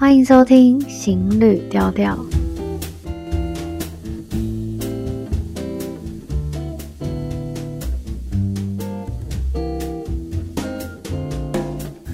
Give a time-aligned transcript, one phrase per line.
[0.00, 2.16] 欢迎收听行旅调调。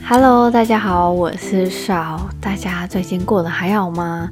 [0.08, 2.26] Hello，大家好，我是邵。
[2.40, 4.30] 大家最近过得还好吗？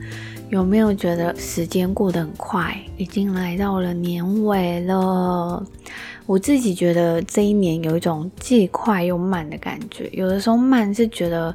[0.48, 2.74] 有没有觉得时间过得很快？
[2.96, 5.62] 已经来到了年尾了。
[6.24, 10.08] 我自己觉得这一年有一种既快又慢的感觉。
[10.14, 11.54] 有的时候慢是觉得。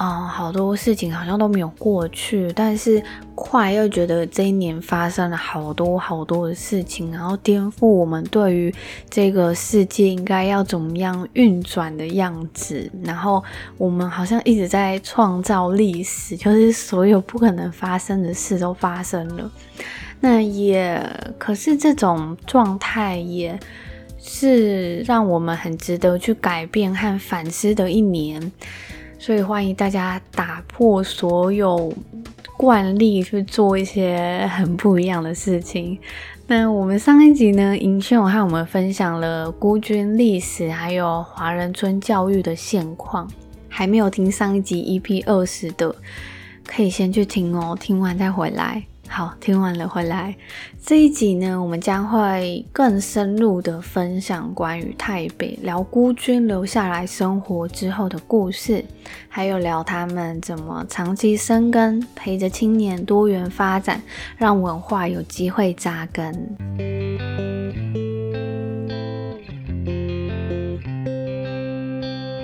[0.00, 3.02] 啊、好多事情好像都没有过去，但是
[3.34, 8.74] 快又觉得这一年发生了好多好多的事情，然后颠覆我们对于
[9.10, 12.90] 这个世界应该要怎么样运转的样子。
[13.02, 13.44] 然后
[13.76, 19.52] 我们好像一直在创造历史，就是所有不可能发生的事都发生了。
[20.20, 20.98] 那也
[21.36, 23.60] 可是这种状态也
[24.18, 28.50] 是让我们很值得去改变和反思的一年。
[29.20, 31.92] 所以欢迎大家打破所有
[32.56, 35.98] 惯例，去做一些很不一样的事情。
[36.46, 43.30] 那我们上一集呢，银秀和我们分享了孤军历史，还有华人村教育的现况。
[43.68, 45.94] 还没有听上一集 EP 二十的，
[46.66, 48.84] 可以先去听哦，听完再回来。
[49.12, 50.32] 好，听完了回来。
[50.80, 58.84] 这一集呢，我们将会更深入的分享关于泰北，聊孤军留下来生活之后的故事，
[59.28, 64.00] 还有聊他们怎么长期生根，陪着青年多元发展，
[64.38, 67.29] 让文化有机会扎根。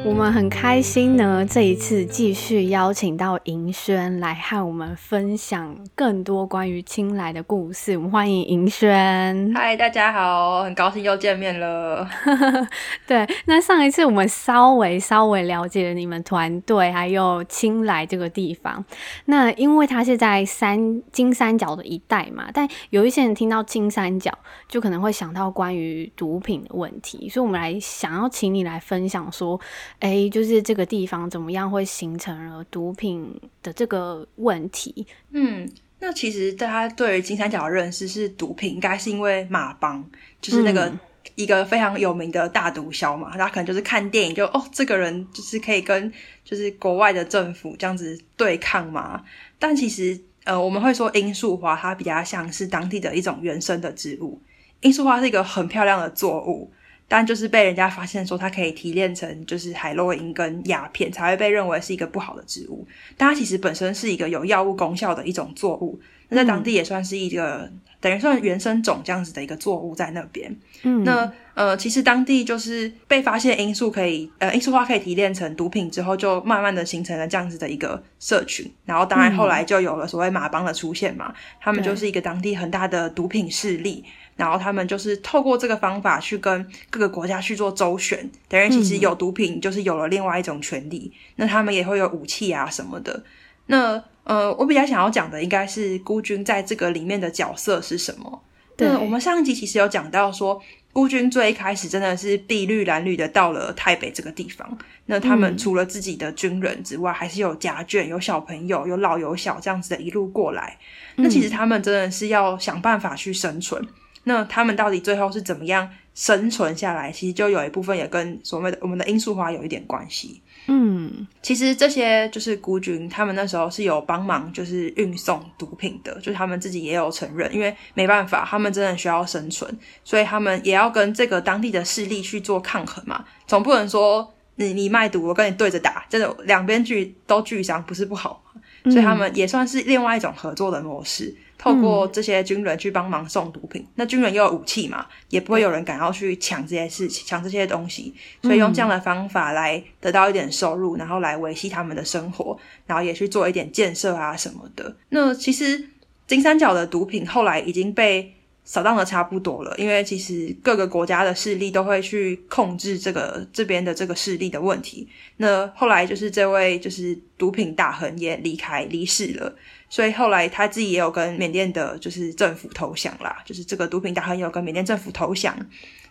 [0.06, 7.96] 我们很开心呢，这一次继续邀请到银轩来和我们分享更多关于青来的故事。
[7.96, 9.52] 我们欢迎银轩。
[9.52, 12.08] 嗨，大家好，很高兴又见面了。
[13.04, 18.84] 对，那上一次我们稍微稍微了解了你们团队还有青来这个地方。
[19.24, 24.32] 那因为它是在三金三角的一带嘛，但有一些人听到金三角
[24.68, 29.60] 就可能会想到关于毒品的问题，所以我们来想要请你来分享说。
[29.98, 35.06] 哎，就是这个地方怎么样会形成了毒品的这个问题？
[35.30, 35.66] 嗯，
[35.98, 40.04] 那其实大家对于金三角的认识是毒品，应该是因为马帮，
[40.40, 40.92] 就是那个
[41.34, 43.30] 一个非常有名的大毒枭嘛。
[43.38, 46.12] 大家可能就是看电影就哦，这个人就是可以跟
[46.44, 49.24] 就是国外的政府这样子对抗嘛。
[49.58, 54.38] 但其实呃，我们会说罂粟花它比较像是当地的一种原生的植物。
[54.82, 56.70] 罂粟花是一个很漂亮的作物。
[57.08, 62.86] 但就是被人家发现说它可以提炼成就是海洛因跟鸦片，才会被认为是一个不好的植物。
[63.16, 70.54] 但它其实本身是一个有药物功效的一种作物，那在当地也算是一个、等于算原生种这样子的一个作物在那边。
[70.82, 78.70] 嗯，那呃，其实当地就是被发现罂粟可以呃罂粟花可以提炼成毒品之后，就慢慢的形成了这样子的一个社群。
[78.84, 84.04] 然后当然后来就有了所谓马帮的出现嘛，他们就是一个当地很大的毒品势力。
[84.36, 91.10] 然后他们就是透过这个方法去跟各个国家去做周旋，等于其实有毒品就是有了另外一种权利。
[91.10, 93.24] 嗯、那他们也会有武器啊什么的。
[93.68, 98.42] 那呃，我比较想要讲的应该是孤军在这个里面的角色是什么？
[98.76, 100.60] 对，我们上一集其实有讲到说，
[100.92, 104.78] 孤军最一开始真的是碧绿蓝绿的到了泰北这个地方。
[105.06, 110.76] 那他们除了自己的军人之外，嗯、还是有家眷、有小朋友、有老有小这样子的一路过来。
[111.16, 113.82] 那其实他们真的是要想办法去生存。
[114.24, 117.12] 那他们到底最后是怎么样生存下来？
[117.12, 120.42] 其实就有一部分也跟所谓的我们的罂粟花有一点关系。
[120.68, 133.24] 嗯，其实这些就是孤军，他们那时候是有帮忙，就是运送毒品的，就是他们自己也有承认，因为没办法，他们真的需要生存，所以他们也要跟这个当地的势力去做抗衡嘛。
[133.46, 138.42] 总不能说你你卖毒，我跟你对着打，真的两边俱都俱伤，不是不好。
[138.84, 141.34] 所以他们也算是另外一种合作的模式。
[141.58, 154.94] 透过这些军人去帮忙送毒品，那军人又有武器嘛，也不会有人敢要去抢这些事情，抢这些东西，所以用这样的方法来得到一点收入，然后来维系他们的生活，然后也去做一点建设啊什么的。
[155.08, 155.88] 那其实
[156.26, 158.35] 金三角的毒品后来已经被
[158.66, 165.08] 扫荡的差不多了，因为其实各个国家的势力都会去控制这个这边的这个势力的问题。
[165.38, 169.54] 那后来就是这位就是毒品大亨也离开离世了。
[169.88, 175.56] 所以后来他自己也有跟缅甸的，就是政府投降啦，就是这个毒品大亨也有跟缅甸政府投降。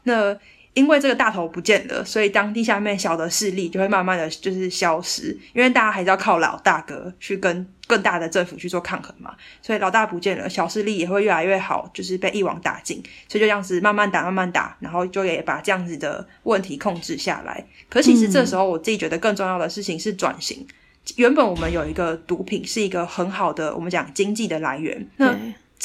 [0.03, 0.33] 那
[0.75, 9.33] 因为这个大头不见了，所以当地下面小的势力就会慢慢的就是消失，因为大家还是要靠老大哥去跟更大的政府去做抗衡嘛。
[9.62, 13.01] 所以老大不见了，小势力也会越来越好，就是被一网打尽。
[13.30, 17.66] 所以就这样子慢慢打，慢慢打，然后就也把这样子的问题控制下来。
[17.89, 20.68] 可其实这时候我自己觉得更重要的事情是转型。
[21.16, 25.33] 原本我们有一个毒品是一个很好的我们讲经济的来源，那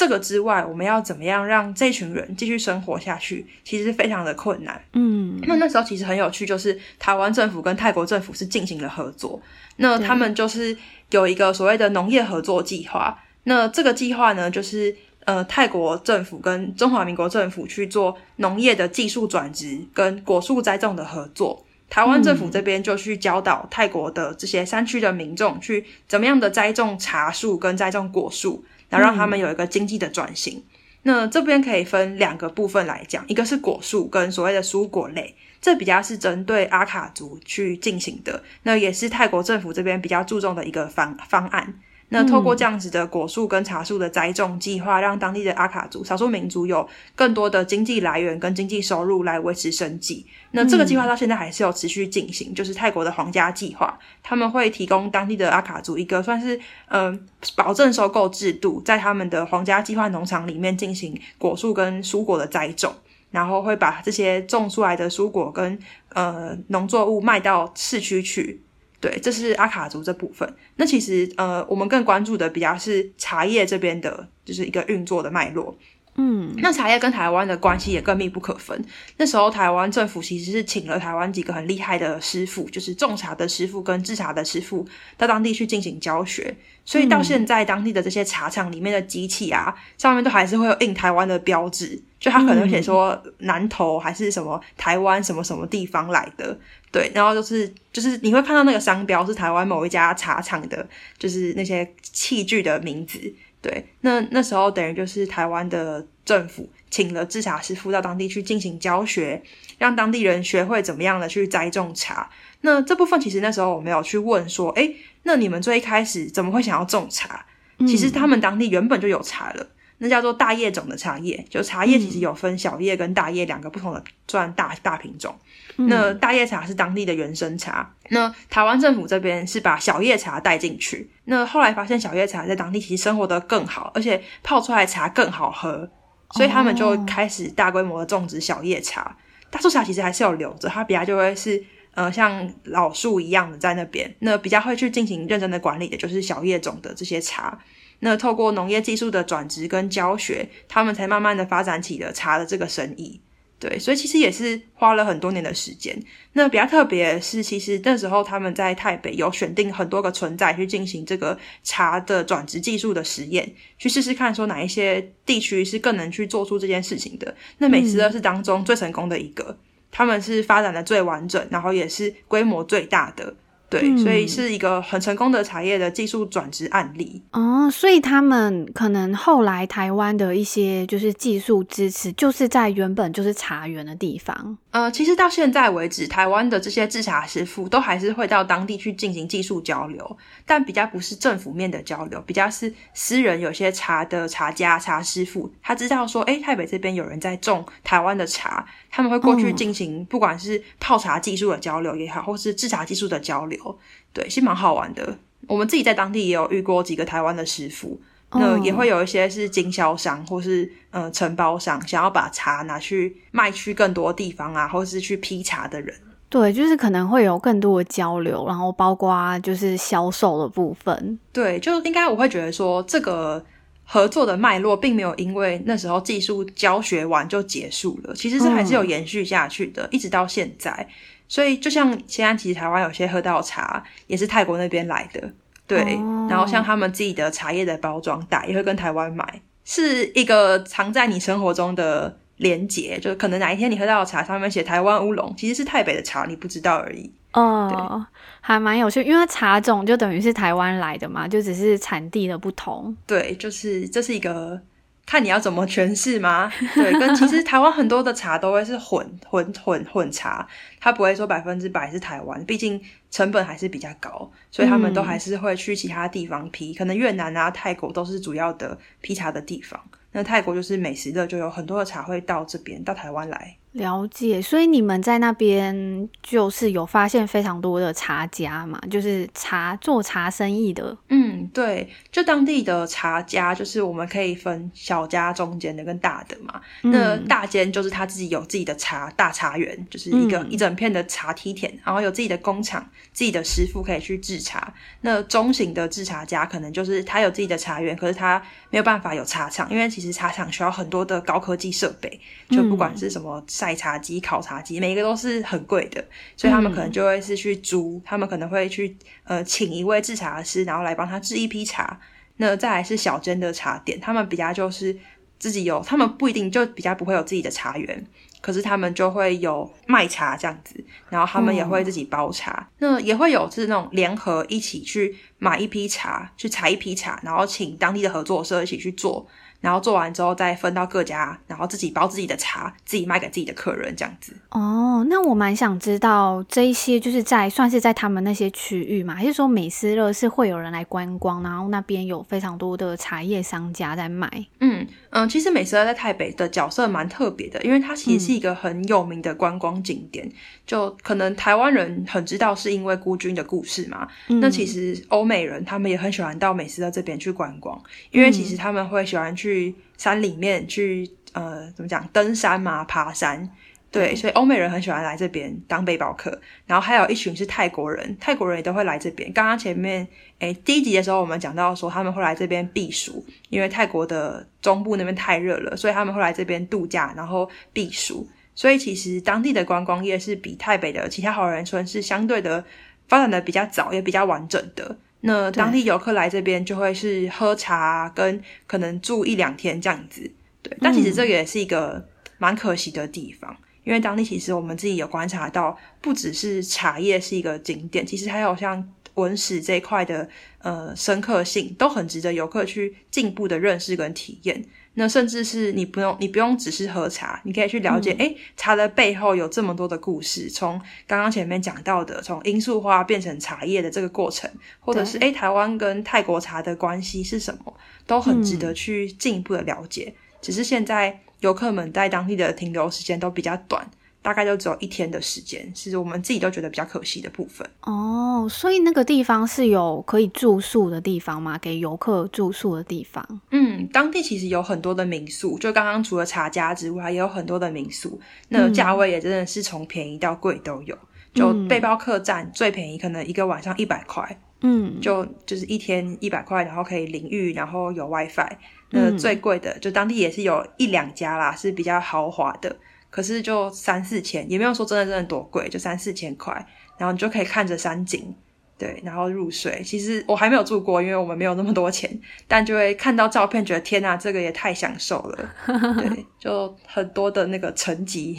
[0.01, 4.83] 这个之外，我们要怎么样让这群人继续生活下去，其实非常的困难。
[4.95, 9.39] 嗯，那那时候其实很有趣，就是台湾政府跟泰国政府是进行了合作，
[9.77, 10.75] 那他们就是
[11.11, 13.23] 有一个所谓的农业合作计划。
[13.45, 21.63] 那这个计划呢，就是呃泰国政府跟中华民国政府去做农业的技术转植跟果树栽种的合作。
[21.91, 30.59] 台湾政府这边就去教导泰国的这些山区的民众，去怎么样的栽种茶树跟栽种果树，然后让他们有一个经济的转型。
[30.59, 30.65] 嗯、
[31.05, 41.75] 那这边可以分两个部分来讲，一个是果树跟所谓的蔬果类，这比较是针对阿卡族去进行的，那也是泰国政府这边比较注重的一个方方案。
[42.11, 50.27] 那透过这样子的果树跟茶树的栽种计划，让当地的阿卡族少数民族有更多的经济来源跟经济收入来维持生计。
[50.51, 56.57] 那这个计划到现在还是有持续进行，就是泰国的皇家计划，他们会提供当地的阿卡族一个算是
[56.89, 57.21] 嗯、呃、
[57.55, 62.93] 保证收购制度，在他们的皇家计划农场里面进行果树跟蔬果的栽种，
[63.31, 65.79] 然后会把这些种出来的蔬果跟
[66.15, 68.61] 呃农作物卖到市区去。
[69.01, 70.55] 对，这是阿卡族这部分。
[70.77, 75.77] 那其实，呃，我们更关注的比较是茶叶这边的，就是一个运作的脉络。
[76.17, 78.85] 嗯，那茶叶跟台湾的关系也更密不可分。
[79.17, 84.87] 那时候台湾政府其实是请了台湾几个很厉害的师傅，就是种茶的师傅跟制茶的师傅，
[85.17, 86.55] 到当地去进行教学。
[86.85, 96.57] 所以到现在，当地的这些茶厂里面的机器啊，上面都还是会有印台湾的标志，就他可能写说南投还是什么台湾什么什么地方来的。
[96.93, 100.87] 对，然后就是就是你会看到那个商标是台湾某一家茶厂的，
[101.19, 103.19] 就是那些器具的名字。
[103.63, 109.43] 对，那那时候等于就是台湾的政府请了制茶师傅到当地去进行教学，
[109.79, 112.31] 让当地人学会怎么样的去栽种茶。
[112.63, 117.45] 那这部分其实那时候我没有去问说，诶，那你们最一开始怎么会想要种茶？
[117.87, 119.67] 其实他们当地原本就有茶了。
[120.03, 125.35] 那叫做大叶种的茶叶，就茶叶其实有分小叶跟大叶两个不同的算大大品种。
[125.77, 131.11] 嗯、那大叶茶是当地的原生茶，那台湾政府这边是把小叶茶带进去。
[131.27, 135.89] 那后来发现小叶茶在当地其实生活得更好，而且泡出来茶更好喝，
[136.31, 139.03] 所以他们就开始大规模的种植小叶茶。
[139.03, 139.13] 哦、
[139.51, 141.63] 大树茶其实还是有留着，它比较就会是
[141.93, 144.11] 呃像老树一样的在那边。
[144.21, 147.59] 那比较会去进行认真的管理的就是小叶种的这些茶。
[148.01, 153.21] 那透过农业技术的转植跟教学，他们才慢慢的发展起了茶的这个生意。
[153.59, 155.95] 对，所以其实也是花了很多年的时间。
[156.33, 167.35] 那比较特别的是，其实那时候他们在台北有选定很多个存在去进行这个茶的转植技术的实验，去试试看说哪一些地区是更能去做出这件事情的。
[167.59, 169.59] 那美食乐是当中最成功的一个，嗯、
[169.91, 173.35] 他们是发展的最完整，然后也是规模最大的。
[173.71, 177.71] 对，嗯、所以是一个很成功的茶叶的技术转职案例哦。
[177.71, 184.59] 所以他们可能后来台湾的一些就是技术支持，就是在原本就是茶园的地方。
[184.73, 203.79] 呃，其实到现在为止，台湾的这些制茶师傅都还是会到当地去进行技术交流，但比较不是政府面的交流，比较是私人有些茶的茶家、茶师傅，他知道说，诶，台北这边有人在种台湾的茶，他们会过去进行不管是泡茶技术的交流也好，或是制茶技术的交流。
[204.13, 205.19] 对，是蛮好玩的。
[205.49, 208.01] 我们自己在当地也有遇过几个台湾的师傅，
[208.33, 215.95] 那也会有一些是经销商或是呃承包商，想要把茶拿去卖去更多地方啊，或是去批茶的人。
[216.29, 221.19] 对，就是可能会有更多的交流，然后包括就是销售的部分。
[221.33, 223.45] 对，就应该我会觉得说，这个
[223.85, 230.89] 合作的脉络并没有因为那时候技术教学完就结束了，其实是还是有延续下去的，嗯、一直到现在。
[231.27, 235.33] 所以，就像现在，其实台湾有些喝到茶也是泰国那边来的，
[235.77, 235.95] 对。
[235.95, 236.31] Oh.
[236.31, 242.99] 然后，像他们自己的茶叶的包装袋也会跟台湾买，是一个藏在你生活中的连结。
[242.99, 247.11] 就是可能哪一天你喝到的茶上面写台湾乌龙，其实是台北的茶，你不知道而已。
[247.33, 248.03] 哦，oh,
[248.41, 252.97] 还蛮有趣，因为茶种就等于是台湾来的嘛，就只是产地的不同。
[253.07, 254.61] 对，就是这是一个。
[255.07, 256.53] 看你要怎么诠释吗？
[256.73, 260.47] 对，跟其实台湾很多的茶都会是混混混混茶，
[260.79, 269.81] 它不会说百分之百是台湾，毕竟成本还是比较高，所以他们都还是会去其他地方批，可能越南啊、泰国都是主要的批茶的地方。
[270.13, 273.57] 那泰国就是美食的，就有很多的茶会到这边到台湾来。
[273.73, 280.97] 了解，所以你们在那边就是有发现非常多的茶家嘛，就是茶做茶生意的。
[281.07, 286.61] 嗯，嗯，对，就当地的茶家，就是我们可以分小家、中间的跟大的嘛。
[286.83, 292.85] 嗯、那大间就是他自己有自己的茶大茶园，就是一个、嗯、一整片的茶梯田，然后有自己的工厂、
[293.15, 294.75] 自己的师傅可以去制茶。
[295.01, 306.05] 那中型的制茶家可能就是他有自己的茶园，可是他没有办法有茶厂，因为其实茶厂需要很多的高科技设备，就不管是什么晒茶机、烤茶机，每一个都是很贵的，
[306.37, 310.91] 所以他们可能就会是去租，他们可能会去呃请一位制茶师，然后来。
[310.91, 312.01] 来帮他制一批茶，
[312.39, 314.99] 那再来是小间的茶店，他们比较就是
[315.39, 318.05] 自己有，他们不一定就比较不会有自己的茶园，
[318.41, 329.27] 可是他们就会有卖茶这样子，然后他们也会自己包茶，嗯、那也会有是那种联合一起去买一批茶，去采一批茶，然后请当地的合作社一起去做。
[329.61, 334.35] 然后做完之后再分到各家，然后自己包自己的茶，自己卖给自己的客人，这样子。
[334.53, 344.31] 哦，那我蛮想知道这一些就是在算是在他们那些区域嘛，还是说美斯乐是会有人来观光，然后那边有非常多的茶叶商家在卖？
[344.61, 350.33] 嗯嗯，其实美斯乐在台北的角色蛮特别的，因为它其实是一个很有名的观光景点，嗯、
[350.67, 354.09] 就可能台湾人很知道是因为孤军的故事嘛。
[354.29, 357.79] 嗯、那其实欧美人他们也很喜欢到美斯乐这边去观光，
[358.11, 359.51] 因为其实他们会喜欢去。
[359.51, 362.09] 去山里面去，呃，怎么讲？
[362.13, 363.51] 登山嘛，爬山。
[363.91, 366.41] 对，所以欧美人很喜欢来这边当背包客。
[366.67, 369.33] 然后还有一群是泰国人，泰国人也都会来这边。
[369.33, 370.07] 刚刚前面，
[370.39, 378.29] 诶，第一集的时候我们讲到说他们会来这边避暑，因为泰国的中部那边太热了，所以他们会来这边度假，然后避暑。
[378.55, 382.63] 所以其实当地的观光业是比台北的其他好人村是相对的
[383.09, 384.97] 发展的比较早，也比较完整的。
[385.23, 390.31] 那当地游客来这边就会是喝茶，跟可能住一两天这样子，
[390.63, 390.77] 对。
[390.81, 392.07] 但其实这个也是一个
[392.39, 404.65] 蛮可惜的地方，嗯、因为当地其实我们自己有观察到，不只是茶叶是一个景点，其实还有像文史这一块的呃深刻性，都很值得游客去进一步的认识跟体验。
[404.95, 410.51] 那甚至是你不用，你不用只是喝茶，你可以去了解，哎、茶的背后有这么多的故事。
[410.51, 410.73] 从
[411.07, 417.73] 刚刚前面讲到的，从罂粟花变成茶叶的这个过程，或者是诶、欸、台湾跟泰国茶的关系是什么，
[418.05, 420.13] 都很值得去进一步的了解。
[420.15, 423.89] 嗯、只是现在游客们在当地的停留时间都比较短。
[424.23, 427.67] 大概就只有一天的时间，其实我们自己都觉得比较可惜的部分。
[427.81, 431.57] 哦，所以那个地方是有可以住宿的地方吗？
[431.57, 433.27] 给游客住宿的地方？
[433.51, 438.21] 嗯，当地其实有很多的民宿，就刚刚除了茶家之外，也有很多的民宿。
[438.51, 440.95] 那价位也真的是从便宜到贵都有。
[441.33, 444.39] 就背包客栈最便宜，可能一个晚上一百块。
[444.61, 448.53] 嗯，就就是一天一百块，然后可以淋浴，然后有 WiFi。
[448.91, 452.75] 那最贵的，就当地也是有一两家啦，是比较豪华的。
[453.11, 456.55] 可是就三四千，也没有说真的真的多贵，就三四千块，
[456.97, 458.33] 然后你就可以看着山景，
[458.79, 459.83] 对，然后入睡。
[459.85, 462.09] 其实我还没有住过，因为我们没有那么多钱，
[462.47, 465.51] 但就会看到照片，觉得天哪，这个也太享受了，
[465.99, 468.39] 对，就很多的那个层级。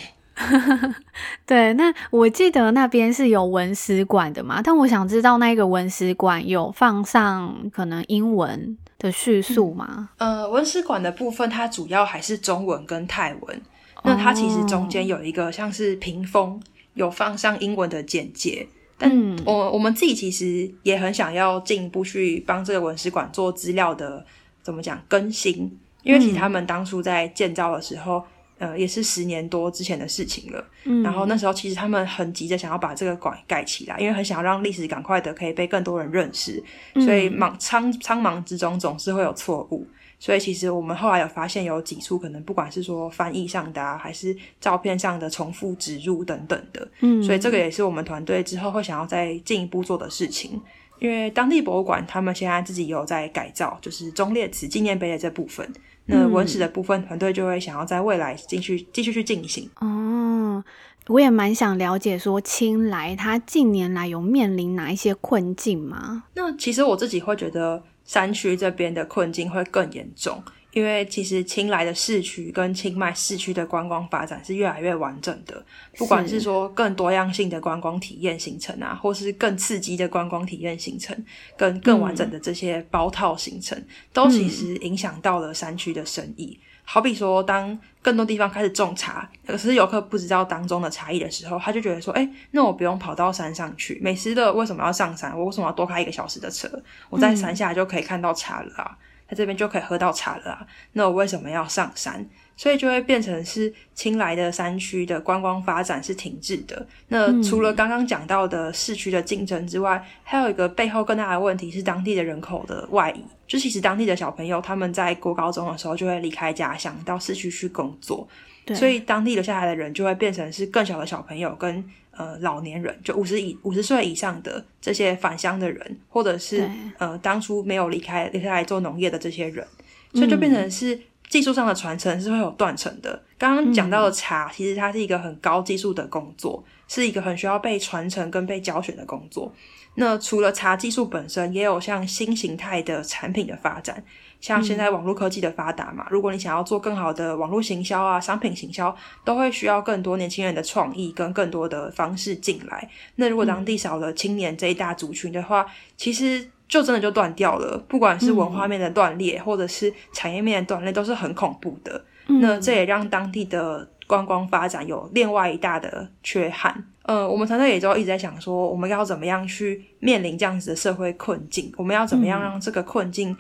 [1.46, 10.10] 对，那我记得那边是有文史馆的嘛，但我想知道那个文史馆有放上可能英文的叙述吗？
[10.18, 13.62] 嗯、呃，文史馆的部分，它主要还是中文跟泰文。
[14.04, 16.62] 那它其实中间有一个像是屏风，
[16.94, 18.68] 有放上英文的简介。
[18.98, 19.12] 但
[19.46, 24.24] 我我们自己其实也很想要进一步去帮这个文史馆做资料的，
[24.62, 25.78] 怎么讲更新？
[26.04, 28.24] 因为其实他们当初在建造的时候，
[28.62, 30.64] 呃，也是十年多之前的事情了。
[30.84, 36.64] 嗯然后那时候其实他们很急着想要把这个馆盖起来，因为很想要让历史赶快的可以被更多人认识，
[37.04, 39.88] 所以忙苍苍忙之中总是会有错误。
[40.20, 50.62] 所以其实我们后来有发现有几处可能不管是说翻译上的啊，还是照片上的重复植入等等的，嗯，所以这个也是我们团队之后会想要再进一步做的事情。
[51.00, 55.68] 因为当地博物馆他们现在自己有在改造，就是忠烈祠纪念碑的这部分，
[56.06, 59.70] 那文史的部分团队就会想要在未来继续继续去进行。
[59.80, 60.64] 哦，
[61.08, 66.24] 我也蛮想了解说青莱它近年来有面临哪一些困境吗？
[66.34, 67.84] 那其实我自己会觉得。
[68.04, 75.64] 山区这边的困境会更严重，因为其实清莱的市区跟清迈市区的观光发展是越来越完整的，
[75.98, 81.16] 不管是说更多样性的观光体验行程啊，或是更刺激的观光体验行程，
[81.58, 86.58] 跟更完整的这些包套行程，嗯、都其实影响到了山区的生意。
[86.62, 95.38] 嗯好比说，当更多地方开始种茶，可是游客不知道当中的差异的时候，他就觉得说：“哎，那我不用跑到山上去，美食的为什么要上山？
[95.38, 96.68] 我为什么要多开一个小时的车？
[97.10, 98.98] 我在山下就可以看到茶了啊！”
[99.32, 102.28] 在这边就可以喝到茶了啊，那我为什么要上山？
[102.58, 106.86] 所以就会变成是清莱的山区的观光发展是停滞的。
[107.08, 113.24] 那除了刚刚讲到的市区的竞争之外，还有一个背后更大的问题是当地的人口的外移。
[113.48, 118.28] 就其实当地的小朋友他们在国高中的时候就会离开家乡到市区去工作，
[118.74, 129.66] 所以当地留下来的人就会变成是更小的小朋友跟呃老年人，就五十以五十岁以上的这些返乡的人，或者是对呃当初没有离开留下来做农业的这些人，
[130.14, 130.96] 所以就变成是。
[130.96, 131.02] 嗯
[131.32, 133.24] 技术上的传承是会有断层的。
[133.38, 139.50] 刚刚讲到的茶，嗯、其实它是一个很高技术的工作，是一个很需要被传承跟被教学的工作。
[139.96, 144.04] 那除了茶技术本身，也有像新形态的产品的发展，
[144.42, 148.94] 像现在网络科技的发达嘛，嗯、如果你想要做更好的网络行销啊、商品行销，
[149.24, 152.90] 都会需要更多年轻人的创意跟更多的方式进来。
[153.16, 156.50] 那如果当地少了青年这一大族群的话，其实。
[156.72, 162.02] 就真的就断掉了，不管是文化面的断裂，嗯、或者是产业面的断裂，都是很恐怖的。
[162.28, 166.82] 嗯、那这也让当地的观光发展有另外一大的缺憾。
[167.04, 171.70] 呃，我们团队也就一直在想说，我们要怎么样去面临这样子的社会困境？
[171.76, 173.36] 我们要怎么样让这个困境？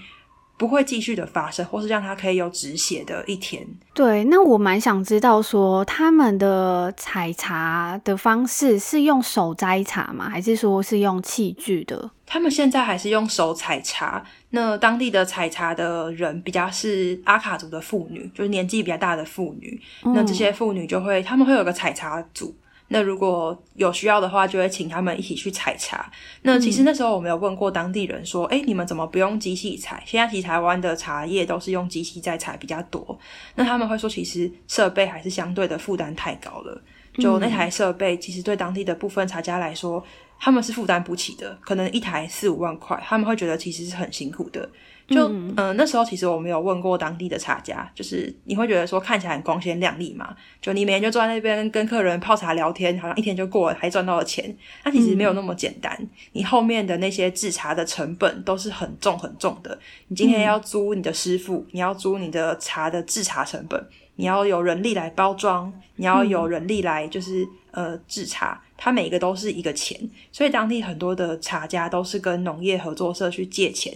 [0.61, 3.65] 不会继续的发生，或是让它可以有止血的一天。
[3.95, 10.29] 对，那我蛮想知道说，他们的采茶的方式是用手摘茶吗？
[10.29, 12.11] 还是说是用器具的？
[12.27, 14.23] 他们现在还是用手采茶。
[14.51, 19.81] 那当地的采茶的人比较是阿卡族的妇女，就是年纪比较大的妇女。
[20.03, 22.53] 嗯、那这些妇女就会，他们会有个采茶组。
[22.93, 26.11] 那如果有需要的话，就会请他们一起去采茶。
[26.41, 30.03] 那其实那时候我们有问过当地人说：“诶、你们怎么不用机器采？
[30.05, 33.17] 现在其实台湾的茶叶都是用机器在采比较多。”
[33.55, 36.81] 那他们会说，其实设备还是相对的负担太高了。
[37.13, 40.03] 就那台设备，其实对当地的部分茶家来说，
[40.37, 44.69] 他们是负担不起的，可能一台四五万块，他们会觉得其实是很辛苦的。
[45.11, 50.33] 就嗯、呃，那时候其实我们有问过当地的茶家，就是你会觉得说看起来很光鲜亮丽嘛？
[50.61, 54.55] 就你每天就坐在那边跟客人泡茶聊天，好像一天就过了，还赚到了钱。
[54.83, 59.77] 那其实没有那么简单，嗯、你后面的那些制茶的成本都是很重很重的。
[60.07, 69.99] 你今天要租你的师傅，嗯、你要租你的茶的制茶成本，你要有人力来包装，你要有人力来就是、嗯、呃制茶，它每一个都是一个钱。
[70.31, 73.93] 所以当地很多的茶家都是跟农业合作社去借钱。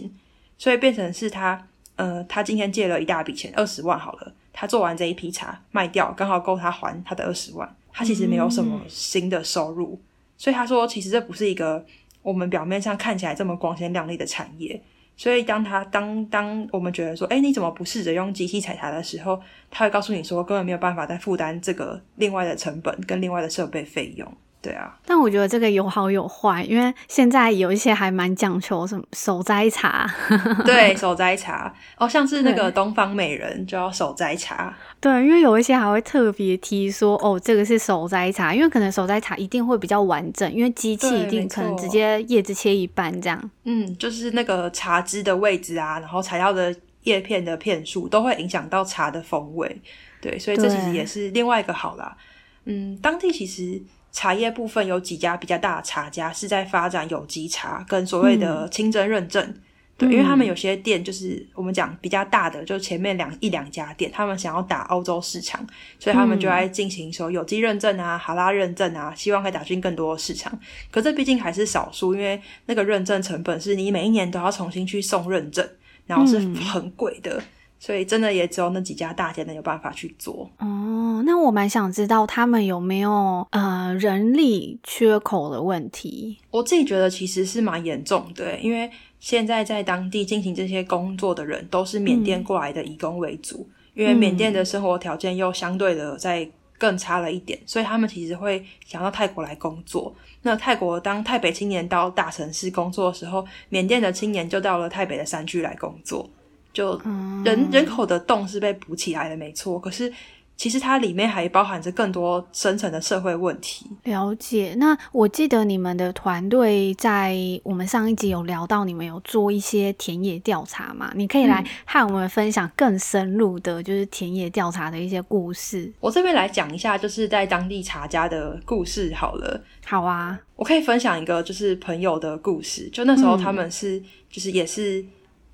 [0.58, 1.66] 所以变成是他，
[1.96, 4.32] 呃，他今天借了一大笔钱，二十万好了。
[4.52, 7.76] 他做完这一批茶卖掉，刚好够他还他的二十万。
[7.92, 9.98] 他其实没有什么新的收入，
[10.36, 11.84] 所以他说，其实这不是一个
[12.22, 14.80] 我们表面上看起来这么光鲜亮丽的产业。
[15.16, 19.40] 所以当他当当我们觉得说，哎，你怎么不试着用机器采茶的时候，
[19.70, 24.30] 他会告诉你说，根本没有办法再负担这个另外的成本跟另外的设备费用。
[24.66, 30.12] 对啊，但我觉得这个有好有坏，因为现在有一些还蛮讲求什么手摘茶，
[30.66, 31.72] 对，手摘茶。
[31.96, 46.74] 哦，像是那个东方美人就要手摘茶，对，因为有一些还会特别提说哦，这个是手摘茶，因为可能手摘茶一定会比较完整，因为机器一定可能直接叶子切一半这样，嗯，就是那个茶枝的位置啊，然后材料的
[47.04, 49.80] 叶片的片数都会影响到茶的风味，
[50.20, 52.16] 对，所以这其实也是另外一个好啦，
[52.64, 53.80] 嗯，当地其实。
[54.16, 59.60] 茶叶部分有几家比较大的茶家是在发展有机茶跟所谓的清真认证，嗯、
[59.98, 65.62] 对，因为他们有些店就是我们讲比较大的，就前面两一两家店，他们想要打欧洲市场，
[65.98, 70.58] 所以他们就在进行说有机认证啊、哈拉认证啊，希望可以打进更多的市场。
[70.90, 75.68] 可这毕竟还是少数，因为那个认证成本是你每一年都要重新去送认证，
[76.06, 77.36] 然后是很贵的。
[77.36, 77.44] 嗯
[77.78, 81.22] 所以真的也只有那几家大店能有办法去做哦。
[81.24, 86.38] 那我蛮想知道他们有没有呃人力缺口的问题。
[86.50, 100.14] 我自己觉得其实是蛮严重的，因为现在在当地进行这些工作的人都是缅甸过来的移工为主，嗯、因为缅甸的生活条件又相对的在更差了一点，所以他们其实会想到泰国来工作。
[100.42, 106.28] 那泰国当泰北青年到大城市工作的时候，缅甸的青年就到了泰北的山区来工作。
[106.76, 107.00] 就
[107.42, 109.80] 人人口的洞是被补起来的，没错。
[109.80, 110.12] 可是
[110.58, 113.86] 其实它里面还包含着更多深层的社会问题。
[114.04, 114.74] 了解。
[114.78, 121.10] 那我记得你们的团队在我们上一集有聊到，你们有做一些田野调查嘛？
[121.14, 125.90] 你可以来和我们分享更深入的，就是田野调查的一些故事。
[126.00, 129.62] 我这边来讲一下，就是在当地茶家的故事好了。
[129.84, 132.88] 好啊，我可以分享一个，就是朋友的故事。
[132.90, 135.04] 就那时候他们是，嗯、就是也是。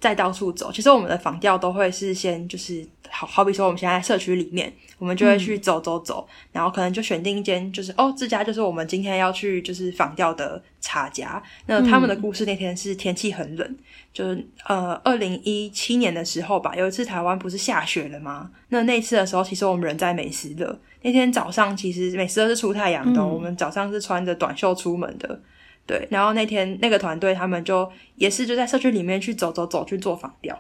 [0.03, 0.73] 再到处走。
[0.73, 11.41] 其实我们的访调都会是先就是好好比说我们现在，在社区里面，我们就会去走走走，嗯、然后可能就选定一间就是哦，这家就是我们今天要去就是访调的茶家。
[11.67, 13.79] 那他们的故事那天是天气很冷，嗯、
[14.13, 18.51] 就是呃二零一七年的时候吧，有一次台湾不是下雪了吗？
[18.71, 20.77] 那那次的时候，其实我们人在美食乐。
[21.03, 25.41] 那天早上其实美食乐是出太阳的，嗯、我们早上是穿着短袖出门的。
[25.85, 30.57] 对，然后那天那个团队他们就也是就在社区里面去走走走去做访调，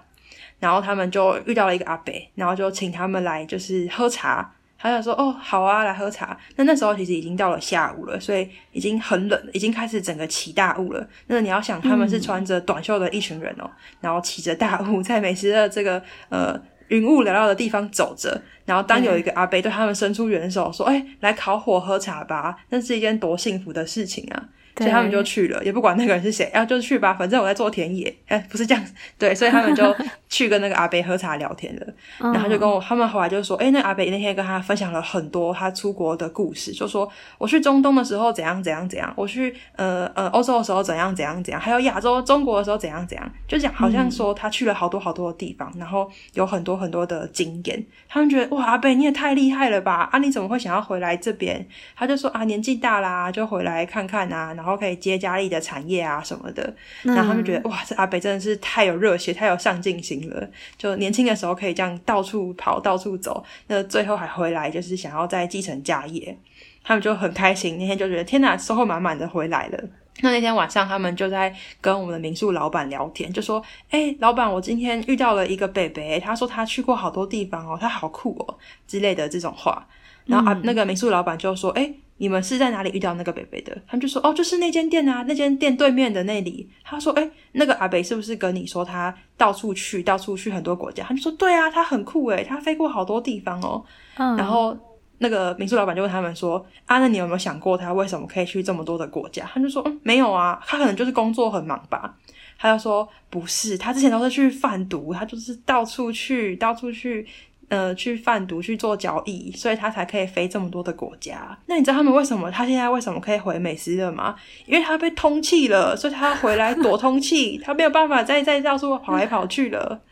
[0.58, 6.36] 然后他们就遇到了一个阿伯，然后就请他们来就是喝茶，他就说哦好啊，来喝茶。
[6.56, 11.08] 那那时候其实已经到了下午了，所以已经很冷，已经开始整个起大雾了。
[11.28, 24.48] 那你要想他们是穿着短袖的一群人哦，嗯、然后起着大雾在美食的这个呃云雾缭绕的地方走着，然后当有一个阿伯对他们伸出援手说哎、欸、来烤火喝茶吧，那是一件多幸福的事情啊！
[24.76, 29.94] 所以他们就去了，也不管那个人是谁，然啊，就去吧，反正我在做田野，哎，不是这样子，对，所以他们就
[30.30, 31.86] 去跟那个阿北喝茶聊天了，
[32.18, 37.06] 然后就跟我，他们后来就说，哎，那阿北那天跟他分享了很多他出国的故事，就说
[37.36, 51.66] 我去中东的时候怎样怎样怎样，我去呃呃欧洲的时候怎样怎样怎样，还有亚洲中国的时候怎样怎样，就讲好像说他去了好多好多的地方，然后有很多很多的经验，他们觉得哇，阿伯你也太厉害了吧，啊，你怎么会想要回来这边？
[51.94, 54.56] 他就说啊，年纪大啦，就回来看看啊。
[54.62, 56.62] 然后可以接家里的产业啊什么的，
[57.02, 60.48] 然后他们觉得哇，这阿北真的是太有热血、太有上进心了。
[60.78, 66.38] 就年轻的时候可以这样到处跑、到处走，那最后还回来，就是想要再继承家业。
[66.84, 69.84] 他们就很开心，那天就觉得天哪，收获满满的回来了。
[70.20, 79.84] 那那天晚上，他们就在跟我们的民宿老板聊天，就说：“哎，老板，我今天遇到了一个北北，他说他去过好多地方哦，他好酷哦之类的这种话。”
[80.26, 83.76] 然后啊，那个民宿老板就说：“哎。”你们是在哪里遇到那个北北的？
[83.84, 86.70] 他们就说哦，就是那间店啊，那间店对面的那里。
[86.84, 91.02] 他说，诶，那个阿北是不是跟你说他到处去，到处去很多国家？
[91.02, 93.84] 他们就说对啊，他很酷诶，他飞过好多地方哦。
[94.18, 94.36] 嗯。
[94.36, 94.78] 然后
[95.18, 99.50] 那个民宿老板就问他们说啊，那你有没有想过他为什么可以去这么多的国家？
[99.52, 102.16] 他就说嗯，没有啊，他可能就是工作很忙吧。
[102.56, 107.26] 他就说不是，他之前都是去贩毒，他就是到处去，到处去。
[107.72, 111.58] 呃，去贩毒去做交易，所以他才可以飞这么多的国家。
[111.64, 112.50] 那你知道他们为什么？
[112.50, 114.36] 他现在为什么可以回美斯乐吗？
[114.66, 120.02] 因为他被通缉了，所以他回来躲通缉， 他没有办法再再到处跑来跑去了。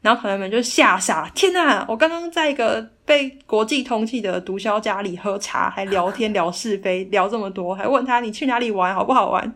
[0.00, 1.84] 然后朋友们就吓傻，天哪！
[1.86, 9.54] 我刚刚在一个被国际通缉的毒枭家里喝茶，还聊天聊是非，聊这么多，还问他你去哪里玩，好不好玩？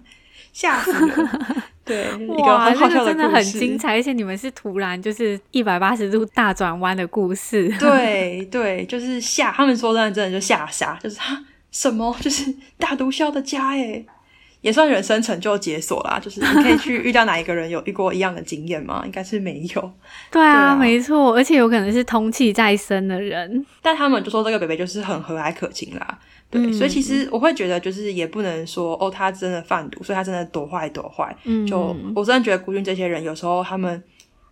[0.53, 1.31] 吓死了！
[1.89, 7.69] 对，哇，这个真的很精彩，而且你们是突然就是一百八十度大转弯的故事。
[7.81, 14.05] 对对，就是吓他们说真的，真的就吓傻，就是哈什么，就是大毒枭的家哎，
[14.61, 16.21] 也算人生成就解锁啦。
[16.23, 19.03] 就是你可以去遇到哪一个人有遇过一样的经验吗？
[19.07, 19.93] 应该是没有。
[20.31, 26.19] 对啊，对啊没错，而且有可能是通气在身的人，但他们就说这个北北就是很和蔼可亲啦。
[26.51, 31.37] 对，嗯、所以其实我会觉得，就是也不能说哦，他真的贩毒，所以他真的多坏多坏。
[31.45, 34.03] 嗯，就我真的觉得孤军这些人有时候他们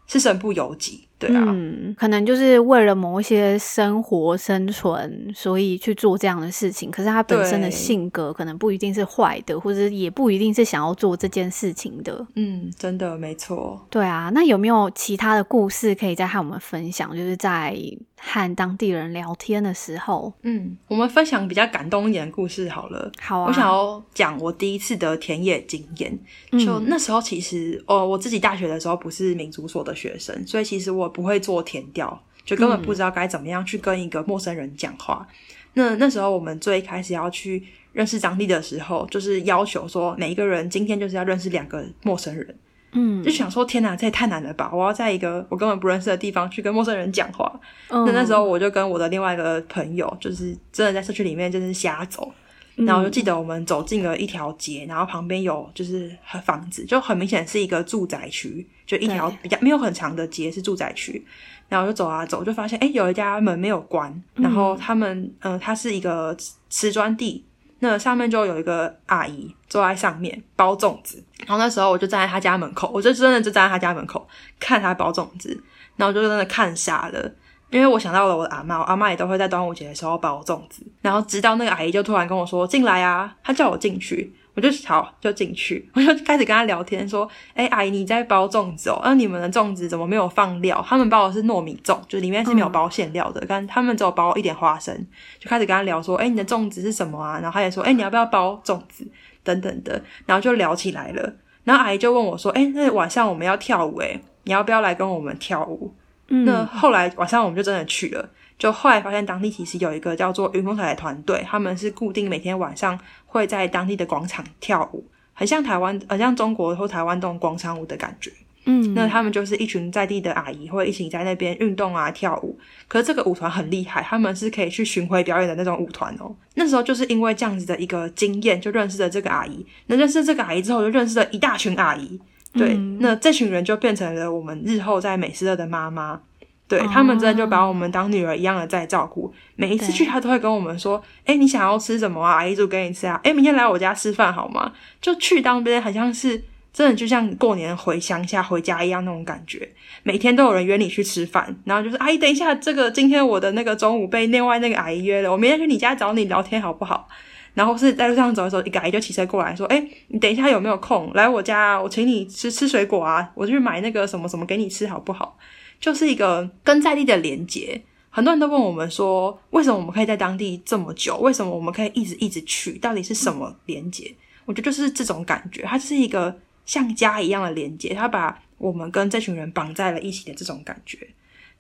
[0.07, 1.07] 是身不由己。
[1.19, 6.91] 对啊，嗯，可能就是为了某一些生活生存，所以去做这样的事情。
[6.91, 12.27] 可是他本身的性格可能不一定是坏的，或者也不一定是想要做这件事情的。
[12.35, 13.83] 嗯，真的没错。
[13.89, 17.17] 对啊，那有没有其他的故事可以再和我们分享？
[17.17, 17.75] 就是在
[18.19, 23.11] 和当地人聊天的时候，嗯，我们分享比较感动一点的故事好了。
[23.21, 26.19] 好啊，我想要讲我第一次的田野经验。
[26.59, 31.06] 就那时候，其实哦，我自己大学的时候不是民族所的学生，所以其实我。
[31.09, 35.27] 不会做填调，就根本不知道该怎么样去跟一个陌生人讲话。
[35.75, 42.55] 嗯、那那时候我们最开始要去认识当地的时候，就是要求说每一个人今天就是要认识两个陌生人。
[42.93, 44.71] 嗯，就想说天哪，这也太难了吧！
[44.73, 47.61] 我要在一个我根本不认识的地方去跟陌生人讲话。
[47.89, 52.33] 嗯、那那时候我就跟我的另外一个朋友，就是真的在社区里面就是瞎走。
[52.77, 61.25] 然后我就记得我们走进了一条街，然后旁边有就是房子，就很明显是一个住宅区，就一条比较没有很长的街是住宅区。
[61.69, 66.37] 然后就走啊走，就发现诶有一家门没有关，然后他们嗯、呃，它是一个
[66.71, 67.45] 瓷砖地，
[67.81, 71.21] 那上面就有一个阿姨坐在上面包粽子。
[71.41, 74.29] 然后那时候我就站在他家门口，我就真的就站在他家门口
[74.61, 75.61] 看他包粽子，
[75.97, 77.33] 然后就真的看傻了。
[77.71, 90.85] 因为我想到了我的阿嬷，我阿嬷也都会在端午节的时候包粽子，然后直到那个阿姨就突然跟我说进来啊，她叫我进去，我就好就进去， 我就开始跟她聊天说，哎阿姨你在包粽子哦，那、你们的粽子怎么没有放料？
[90.87, 94.95] 他们包的是糯米粽，就里面是没有包馅料的，但、他们只有包一点花生，
[95.41, 97.41] 就开始跟她聊说，哎你的粽子是什么啊？
[97.41, 99.07] 然后她也说，哎你要不要包粽子？
[99.43, 101.33] 等等的，然后就聊起来了，
[101.65, 105.93] 然后阿姨就问我说，哎那晚上我们要跳舞哎你要不要来跟我们跳舞？
[106.29, 108.29] 嗯，那后来晚上我们就真的去了。
[108.59, 118.33] 就后来发现当地其实有一个叫做云峰台的团队，他们是固定每天晚上会在当地的广场跳舞，很像台湾，很像中国或台湾这种广场舞的感觉。
[118.65, 122.59] 嗯，那他们就是一群在地的阿姨，会一起在那边运动啊、跳舞。
[122.89, 126.35] 可是这个舞团很厉害，他们是可以去巡回表演的那种舞团哦。
[126.55, 129.65] 那时候就是因为这样子的一个经验，就认识了这个阿姨。
[129.87, 132.19] 那认识这个阿姨之后，就认识了一大群阿姨。
[132.57, 136.21] 对，嗯、那这群人就变成了我们日后在美斯乐的妈妈。
[136.69, 139.33] 对，他们真的就把我们当女儿一样的在照顾。
[139.55, 142.39] 每一次去，他都会跟我们说：“哎，你想要吃什么啊？
[142.39, 143.21] 阿姨就给你吃啊。
[143.23, 146.43] 哎，明天来我家吃饭好吗？”就去当边，好像是。
[146.73, 149.67] 真的就像过年回乡下回家一样那种感觉，
[150.03, 157.09] 每天都有人约你去吃饭，然后就是阿姨，等一下，这个今天我的那个中午被另外那个阿姨约了，我明天去你家找你聊天好不好？
[157.57, 161.81] 然后是在路上走的时候，一个阿姨就骑车过来说：“诶，你等一下有没有空来我家？
[161.83, 165.37] 我请你吃吃水果啊，我去买那个什么什么给你吃好不好？”
[165.81, 167.83] 就是一个跟在地的连接。
[168.11, 171.17] 很多人都问我们说，为什么我们可以在当地这么久？
[171.17, 172.79] 为什么我们可以一直一直去？
[172.79, 174.15] 到底是什么连接？
[174.45, 176.39] 我觉得就是这种感觉，它就是一个。
[176.67, 180.99] 像家一样的连接，它把我们跟这群人绑在了一起的这种感觉。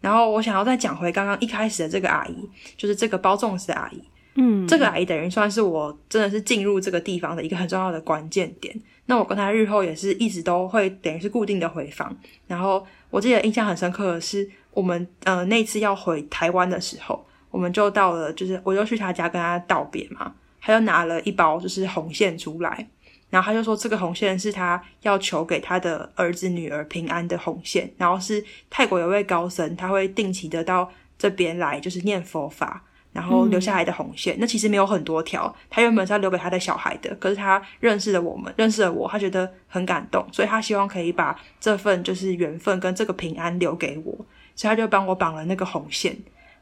[0.00, 2.34] 然后我想要再讲回刚刚一开始的这个阿姨，
[2.76, 4.02] 就是这个包粽子的阿姨。
[4.36, 8.74] 嗯，这个阿姨等于算是我真的是进入这个地方的一个很重要的关键点。
[9.06, 12.16] 那我跟她日后也是一直都会等于是固定的回访。
[12.46, 22.88] 然后我记得印象很深刻的是，我们呃那次要回台湾的时候，我们就到了，就是我就去她家跟她道别嘛，她就拿了一包就是红线出来。
[23.28, 27.92] 然后他就说，这个红线是他要求给他的儿子女儿平安的红线。
[27.98, 32.84] 然后是泰国有位高僧，他会定期的到这边来，就是念佛法，
[33.16, 34.36] 然后留下来的红线。
[34.36, 37.14] 嗯、那其实没有很多条，他原本是要留给他的小孩的。
[37.18, 44.12] 可是他认识了我们，认识了我，他觉得很感动，所以他希望可以把这份就是缘分跟这个平安留给我，
[44.54, 46.14] 所以他就帮我绑了那个红线。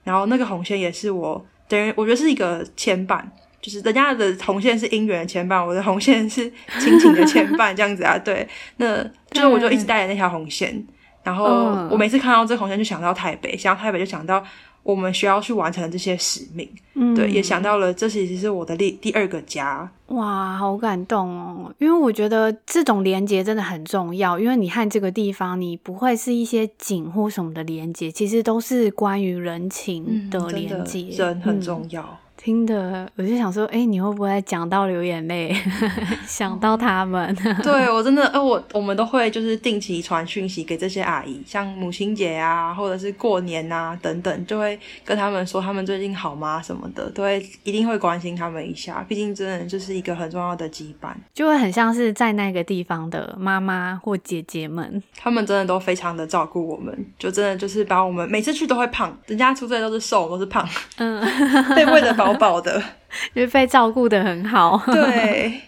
[0.05, 3.21] 然后那个红线也是我等于我觉得是一个牵绊。
[3.61, 10.87] 就是人家的红线是姻缘的牵绊，我的红线是亲情的牵绊， 这样子啊，对，那就是我就一直带着那条红线，
[11.23, 11.47] 然后
[11.91, 14.45] 我每次看到这红线就想到台北，想到台北就想到
[14.85, 32.03] 我们需要去完成这些使命，嗯，对，也想到了这其实是我的第第二个家，哇，好感动哦，因为我觉得这种连接真的很重要，因为你和这个地方，你不会是一些景或什么的连接，其实都是关于人情的连接，嗯，人很重要。
[32.03, 35.57] 嗯听的，我就想说，哎、欸，你会不会讲到流眼泪？
[36.29, 49.03] 想到他们，对我真的，呃，我我们都会就是定期传讯息给这些阿姨，像母亲节啊，或者是过年啊等等，就会跟他们说他们最近好吗什么的，都会一定会关心他们一下。
[49.09, 61.25] 毕竟真的就是一个很重要的羁绊，就会很像是在那个地方的妈妈或姐姐们，他们真的都非常的照顾我们，就真的就是把我们每次去都会胖，人家出队都是瘦，都是胖，嗯，
[61.75, 62.34] 被喂得饱。
[62.39, 62.83] 饱的，
[63.35, 64.83] 因为被照顾的很好。
[64.87, 65.61] 对。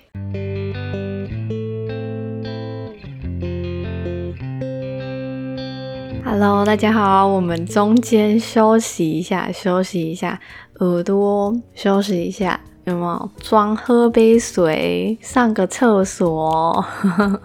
[6.25, 10.39] Hello，大家好，我们中间休息一下，休息一下，
[10.81, 13.31] 耳朵休息一下，有没有？
[13.41, 16.85] 装喝杯水，上个厕所。
[17.19, 17.41] 嗯、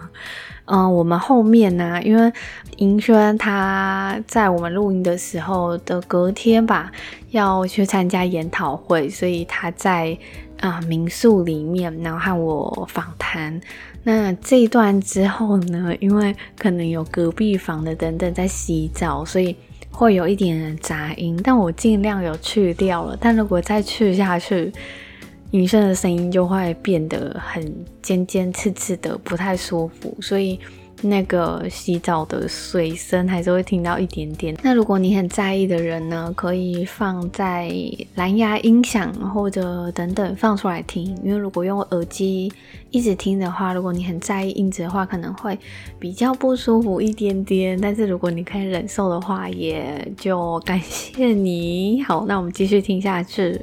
[0.66, 2.30] 呃，我们后面呢、啊，因为
[2.78, 6.90] 银轩他在我们录音的时候的隔天吧，
[7.32, 10.16] 要去参加研讨会，所以他在
[10.60, 13.60] 啊、民宿里面，然后和我访谈。
[14.04, 19.56] 那这一段之后呢，因为可能有隔壁房的等等在洗澡，所以
[19.90, 23.18] 会有一点杂音，但我尽量有去掉了。
[23.20, 24.72] 但如果再去下去，
[25.50, 30.60] 女生的声音就会变得很尖尖刺刺的，不太舒服，所以
[31.02, 34.56] 那个洗澡的水声还是会听到一点点。
[34.62, 37.72] 那如果你很在意的人呢，可以放在
[38.14, 42.52] 蓝牙音响或者等等放出来听，因为如果用耳机
[42.90, 45.58] 一直听的话，如果你很在意音质的话，可能会
[45.98, 47.78] 比较不舒服一点点。
[47.80, 52.02] 但是如果你可以忍受的话，也就感谢你。
[52.02, 53.60] 好，那我们继续听下去。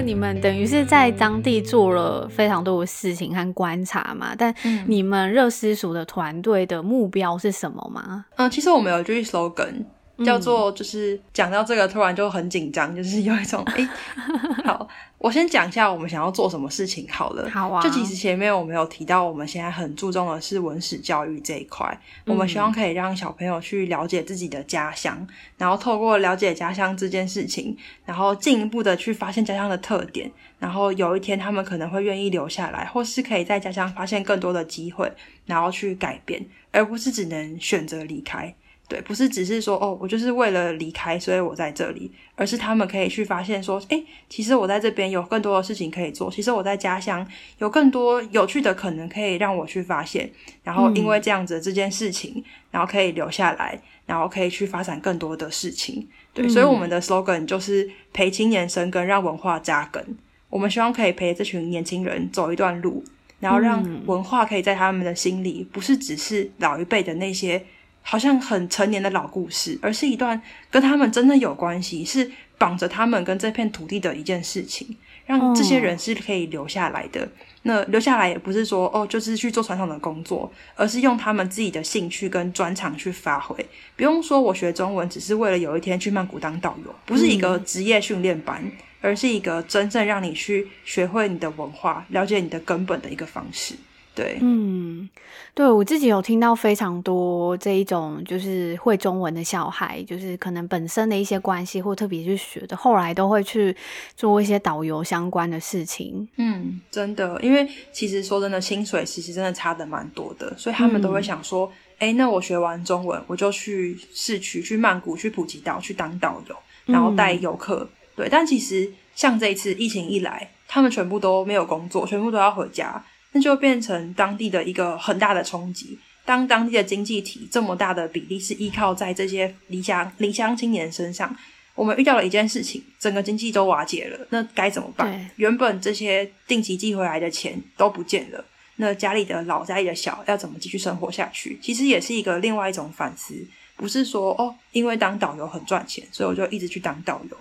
[0.00, 4.34] 你们等于是在当地做了非常多的事情和观察嘛？
[4.36, 4.54] 但
[4.86, 8.24] 你们热私塾的团队的目标是什么吗？
[8.36, 9.84] 嗯，其实我们有句 slogan，
[10.24, 13.88] 叫做就是讲到这个突然就很紧张，就是有一种哎、欸，
[14.64, 14.88] 好，
[15.20, 17.46] 我先讲一下我们想要做什么事情好了。
[17.50, 17.82] 好啊。
[17.82, 25.28] 就其实前面我们有提到，我们现在很注重的是文史教育这一块，我们希望可以让小朋友去了解自己的家乡，
[25.58, 35.12] 然后透过了解家乡这件事情，然后进一步的去发现家乡的特点，然后有一天他们可能会愿意留下来，或是可以在家乡发现更多的机会，
[35.44, 38.54] 然后去改变，而不是只能选择离开。
[38.90, 47.24] 对，不是只是说哦，我就是为了离开，所以我在这里，而是他们可以去发现说，诶，其实我在这边有更多的事情可以做，其实我在家乡
[47.58, 50.28] 有更多有趣的可能可以让我去发现，
[50.64, 56.08] 然后因为这样子这件事情，嗯，然后可以留下来，然后可以去发展更多的事情。
[56.34, 60.04] 对，所以我们的 slogan 就是陪青年生根，让文化扎根。
[60.48, 63.04] 我们希望可以陪这群年轻人走一段路，
[63.38, 67.64] 然后让文化可以在他们的心里，不是只是老一辈的那些。
[68.02, 77.28] 好像很成年的老故事，而是一段跟他们真的有关系，是绑着他们跟这片土地的一件事情，让这些人是可以留下来的。
[77.62, 83.54] 那留下来也不是说哦，就是去做传统的工作，而是用他们自己的兴趣跟专长去发挥。
[83.96, 88.64] 不用说我学中文只是为了有一天去曼谷当导游，不是一个职业训练班，
[89.02, 93.74] 而是一个真正让你去学会你的文化、了解你的根本的一个方式。
[94.20, 95.08] 对，嗯，
[95.54, 103.74] 对，我自己有听到非常多这一种，就是会中文的小孩，就是可能本身的一些关系或特别去学的，后来都会去
[104.14, 106.28] 做一些导游相关的事情。
[106.36, 117.88] 嗯，真的，因为其实说真的，薪水其实真的差的蛮多的，所以他们都会想说，哎、嗯，那我学完中文，我就去市区、去曼谷、去普吉岛去当导游，然后带游客、嗯。
[118.16, 123.02] 对，但其实像这一次疫情一来，他们全部都没有工作，全部都要回家。
[123.32, 125.98] 那就变成当地的一个很大的冲击。
[126.24, 131.34] 当当地的经济体这么大的比例是依靠在这些离乡离乡青年身上，
[131.74, 134.26] 我们遇到了一件事情，整个经济都瓦解了。
[134.30, 135.30] 那该怎么办？
[135.36, 138.44] 原本这些定期寄回来的钱都不见了，
[138.76, 141.58] 那家里的老家里的小要怎么继续生活下去？
[141.60, 143.34] 其实也是一个另外一种反思，
[143.76, 147.36] 不是说哦，因为当导游很赚钱，所以我就一直去当导游。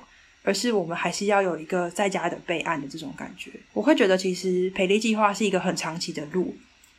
[0.50, 3.52] 而是我们还是要有一个在家的备案的这种感觉。
[3.72, 6.56] 我会觉得，其实培力计划是一个很长期的路，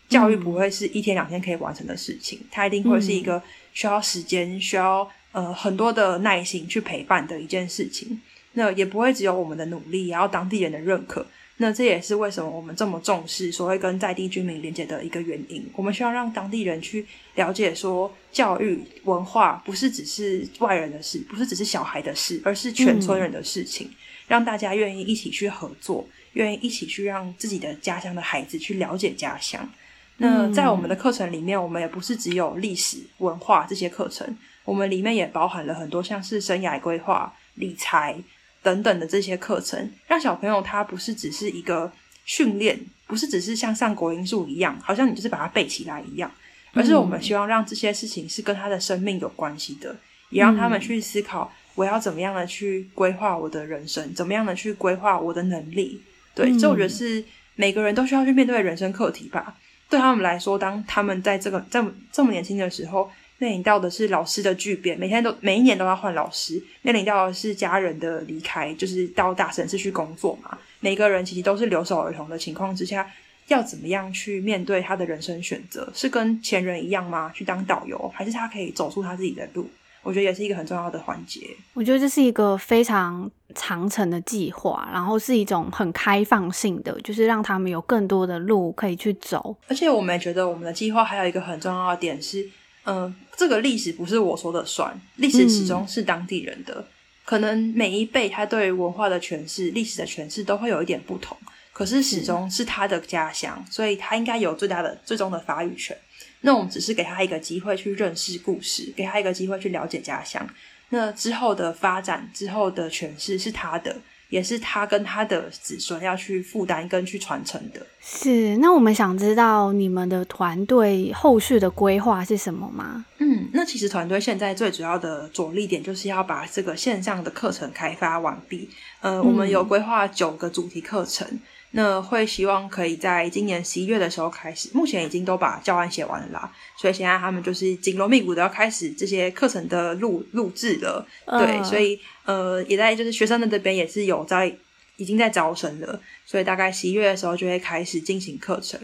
[0.09, 3.43] 教育不会是一天两天可以完成的事情，它一定会是一个
[3.75, 8.21] 需要时间、需要呃很多的耐心去陪伴的一件事情。
[8.53, 11.27] 那也不会只有我们的努力，然后当地人的认可。
[11.63, 15.63] 那这也是为什么我们这么重视所谓跟在地居民连接的一个原因。
[15.75, 23.87] 我们需要让当地人去了解，说教育文化不是只是外人的事，不是只是小孩的事，而是全村人的事情。
[23.89, 23.95] 嗯、
[24.29, 29.69] 让大家愿意一起去合作，愿意一起去让自己的家乡的孩子去了解家乡。
[30.17, 38.17] 那在我们的课程里面，我们也不是只有历史文化这些课程，我们里面也包含了很多像是生涯规划、理财。
[38.63, 41.91] 等等的这些课程，让小朋友他不是只是一个
[42.25, 46.31] 训练，不是只是像上国音数一样，好像你就是把它背起来一样，
[46.75, 49.97] 而是我们希望让这些事情是跟他的生命有关系的，
[50.29, 56.01] 也让他们去思考我要怎么样的去规划我的人生，怎么样的去规划我的能力。
[56.35, 59.57] 对，这我觉得是每个人都需要去面对的人生课题吧。
[59.89, 63.11] 对他们来说，当他们在这个这么这么年轻的时候。
[63.41, 70.59] 面临到的是老师的巨变，每天都每一年都要换老师；面临到的是家人的离开，就是到大城市去工作嘛。
[70.81, 73.11] 每个人其实都是留守儿童的情况之下，
[73.49, 75.91] 要怎么样去面对他的人生选择？
[75.95, 77.33] 是跟前人一样吗？
[77.35, 79.67] 去当导游，还是他可以走出他自己的路？
[80.03, 81.41] 我觉得也是一个很重要的环节。
[81.73, 89.57] 我觉得这是一个非常长程的计划，然后是一种很开放性的，就是让他们有更多的路可以去走。
[89.67, 92.47] 而且我们也觉得我们的计划还有一个很重要的点是。
[92.85, 96.75] 嗯，这个历史不是我说的算，历史始终是当地人的。
[96.75, 96.85] 嗯、
[97.25, 101.37] 可能每一辈他对文化的诠释、历史的诠释都会有一点不同，
[101.73, 105.97] 可是始终是他的家乡，所以他应该有最大的、最终的发语权。
[106.41, 110.49] 那我们只是给他一个机会去认识故事，给他一个机会去了解家乡。
[110.89, 113.97] 那之后的发展、之后的诠释是他的。
[114.31, 117.87] 也是他跟他的子孙要去负担跟去传承的。
[118.01, 123.05] 是，那我们想知道你们的团队后续的规划是什么吗？
[123.19, 128.71] 嗯，那其实团队现在最主要的着力点就是要把这个线上的课程开发完毕。
[129.01, 131.27] 呃，嗯、我们有规划九个主题课程。
[131.73, 141.07] 那会希望可以在今年十一月的时候开始，目前已经都把教案写完了啦，所以现在他们就是紧锣密鼓的要开始这些课程的录录制了。
[141.27, 141.65] 对，uh.
[141.65, 144.53] 所以呃也在就是学生的这边也是有在
[144.97, 148.81] 已经在招生了，所以大概十一月的时候就会开始进行课程。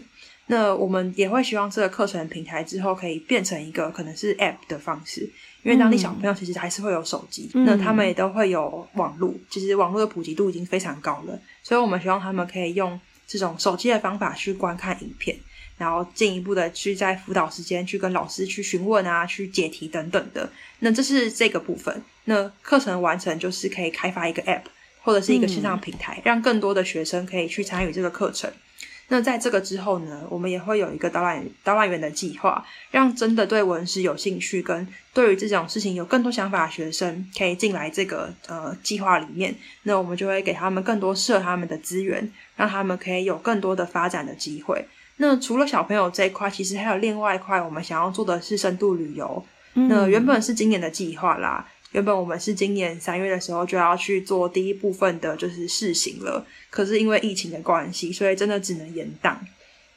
[0.49, 5.29] 那我们也会希望这个课程平台之后可以变成一个可能是 App 的方式，
[5.63, 15.37] 因为当地小朋友其实还是会有手机，嗯、那他们也都会有网络，其实网络的普及度已经非常高了，所以我们希望他们可以用这种手机的方法去观看影片，
[15.77, 20.49] 然后进一步的去在辅导时间去跟老师去询问啊，去解题等等的。
[20.79, 22.01] 那这是这个部分。
[22.25, 24.63] 那课程完成就是可以开发一个 App
[25.01, 28.51] 或者是一个线上平台，嗯、让更多的学生可以去参与这个课程。
[29.09, 39.55] 那在这个之后呢，我们也会有一个导览导览员的计划，让真的对文史有兴趣跟对于这种事情有更多想法的学生可以进来这个呃计划里面。
[39.83, 44.85] 那我们就会给他们更多适合他们的资源，让他们可以有更多的发展的机会。
[45.15, 49.43] 那除了小朋友这一块，其实还有另外一块，我们想要做的是深度旅游。
[49.75, 51.65] 嗯、那原本是今年的计划啦。
[51.91, 56.45] 原本我们是今年三月的时候就要去做第一部分的，就是试行了。
[56.69, 59.39] 可是因为疫情的关系，所以真的只能延档。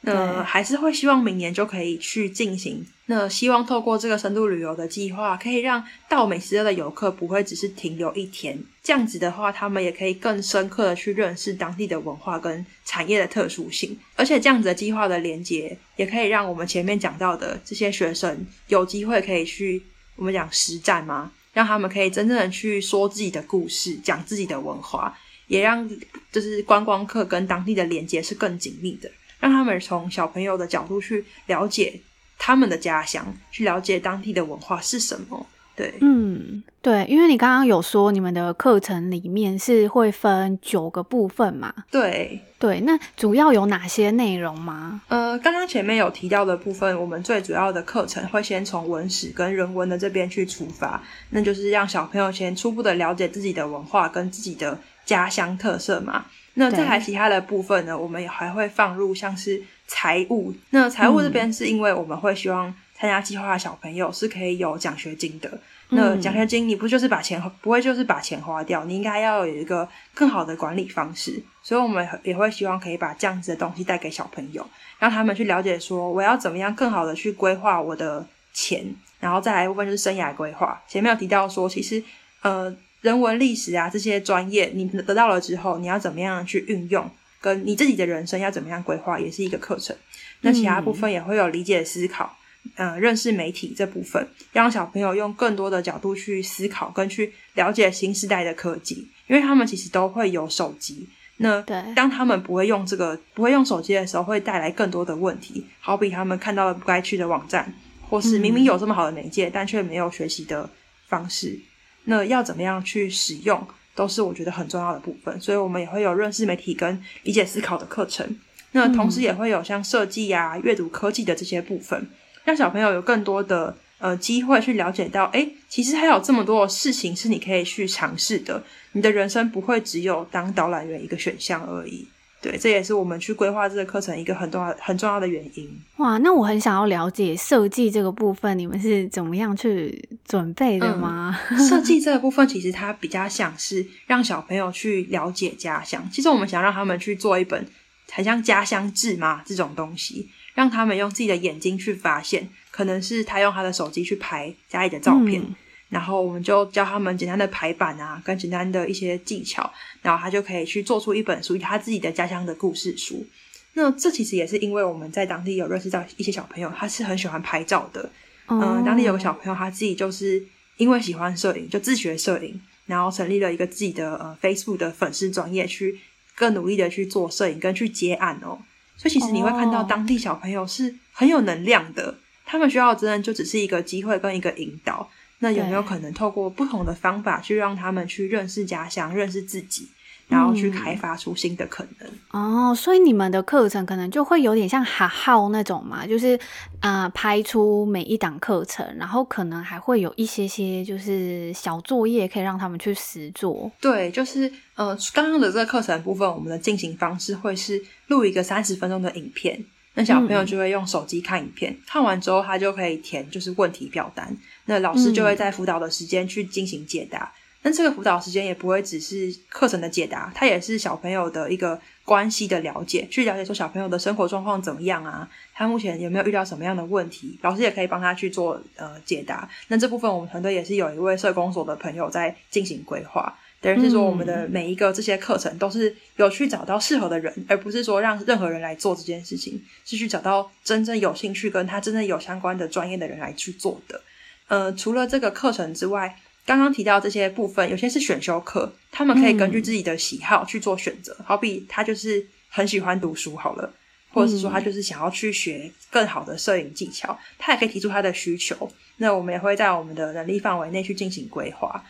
[0.03, 2.83] 那还是会希望明年就可以去进行。
[3.05, 8.57] 那希望透过这个深度旅游的计划，可以让到美食乐的游客不会只是停留一天。
[8.81, 13.95] 这样子的话，他们也可以更深刻的去认识当地的文化跟产业的特殊性。
[14.15, 19.83] 而且这样子的计划的连接，也可以让我们前面讲到的这些学生有机会可以去
[20.15, 21.31] 我们讲实战吗？
[21.53, 25.89] 让他们可以真正的去说自己的故事，讲自己的文化，也让
[26.31, 31.99] 就是观光客跟当地的连接是更紧密的，让他们从小朋友的角度去了解
[32.37, 35.45] 他们的家乡，去了解当地的文化是什么。
[35.81, 41.73] 对，嗯，对，因为你刚刚有说你们的课程里面是会分九个部分嘛？
[41.89, 45.01] 对，对，那主要有哪些内容吗？
[45.07, 51.01] 呃，刚刚前面有提到的部分，我们最主要的课程会先从文史跟人文的这边去出发，
[51.31, 56.25] 那就是让小朋友先初步的了解自己的文化跟自己的家乡特色嘛。
[56.53, 62.71] 那再来其他的部分呢，我们也还会放入像是财务，那财务这边是因为我们会希望。
[62.93, 65.49] 参加计划的小朋友是可以有奖学金的。
[65.93, 68.85] 那奖学金你不就是把钱不会就是把钱花掉？
[68.85, 71.43] 你应该要有一个更好的管理方式。
[71.61, 74.65] 所以我们也会希望可以把这样子的东西带给小朋友，
[74.99, 78.85] 让他们去了解说我要怎么样更好的去规划我的钱。
[79.19, 80.81] 然后再来一部分就是生涯规划。
[80.87, 82.01] 前面有提到说，其实
[82.41, 87.07] 呃人文历史啊这些专业你得到了之后，你要怎么样去运用，
[87.41, 89.95] 跟你自己的人生要怎么样规划，也是一个课程。
[90.39, 92.35] 那其他部分也会有理解思考。
[92.75, 101.07] 呃，认识媒体这部分，让小朋友用更多的角度去思考，跟去了解新时代的科技，因为他们其实都会有手机。
[101.37, 101.59] 那
[101.95, 105.65] 当他们不会用这个，不会用手机的时候，会带来更多的问题。
[105.79, 107.73] 好比他们看到了不该去的网站，
[108.07, 110.69] 或是明明有这么好的媒介，嗯、但却没有学习的
[111.07, 111.59] 方式。
[112.03, 115.41] 那要怎么样去使用，都是我觉得很重要的部分。
[115.41, 118.37] 所以我们也会有认识媒体跟理解思考的课程。
[118.73, 122.07] 那同时也会有像设计啊、阅读科技的这些部分。
[122.43, 128.63] 让小朋友有更多的呃机会去了解到，诶，其实还有这么多的事情是你可以去尝试的。
[128.93, 132.07] 你的人生不会只有当导览员一个选项而已。
[132.41, 135.69] 对，这也是我们去规划这个课程一个很重要很重要的原因。
[135.97, 141.39] 哇，那我很想要了解设计这个部分，你们是怎么样去准备的吗？
[141.51, 146.03] 嗯， 设计这个部分其实它比较像是让小朋友去了解家乡。
[146.11, 147.63] 其实我们想让他们去做一本
[148.11, 150.27] 很像家乡志嘛这种东西。
[150.53, 155.55] 让他们用自己的眼睛去发现，可能是他用他的手机去拍家里的照片，嗯、
[155.89, 159.71] 然后我们就教他们简单的排版啊，跟简单的一些技巧，
[160.01, 163.25] 然后他就可以去做出一本属于他自己的家乡的故事书。
[163.73, 168.09] 那这其实也是因为我们在当地有认识到一些小朋友，他是很喜欢拍照的。
[168.47, 170.43] 嗯、呃，当地有个小朋友，他自己就是
[170.75, 175.97] 因为喜欢摄影，就自学摄影，然后成立了一个自己的呃 Facebook 的粉丝专业，去
[176.35, 178.59] 更努力的去做摄影跟去接案哦。
[179.01, 185.09] 所以其实你会看到当地小朋友是很有能量的，他们需要真的就只是一个机会跟一个引导。
[185.39, 189.89] 那有没有可能透过不同的方法去让他们去认识家乡、认识自己？
[190.31, 196.39] 然后去开发出新的可能、嗯、哦，所以你们的课程可能就会有点像哈号那种嘛，就是
[196.79, 203.69] 啊、呃，拍出每一档课程，然后可能还会有一些些就是小作业可以让他们去实做。
[203.81, 209.61] 对，就是呃，刚刚的这个课程部分，我们的进行方式会是录一个三十分钟的影片，
[209.95, 217.29] 那小朋友就会用手机看影片，嗯、看完之后他就可以填就是问题表单，那老师就会在辅导的时间去进行解答。
[217.63, 229.47] 嗯但这个辅导时间也不会只是课程的解答，它也是小朋友的一个关系的了解，去了解说小朋友的生活状况怎么样啊，他目前有没有遇到什么样的问题，老师也可以帮他去做呃解答。
[229.67, 233.31] 那这部分我们团队也是有一位社工所的朋友在进行规划，
[233.61, 244.01] 等于是说我们的每一个这些课程都是有去找到适合的人，而不是说让任何人来做这件事情，是去找到真正有兴趣跟他真正有相关的专业的人来去做的。
[244.47, 251.15] 呃，除了这个课程之外，刚刚提到这些部分，有些是选修课，他们可以根据自己的喜好去做选择。
[251.19, 253.73] 嗯、好比他就是很喜欢读书，好了，
[254.11, 258.71] 或者是说他就是想要去学更好的摄影技巧，他也可以提出他的需求。
[258.97, 261.83] 那我们也会在我们的能力范围内去进行规划。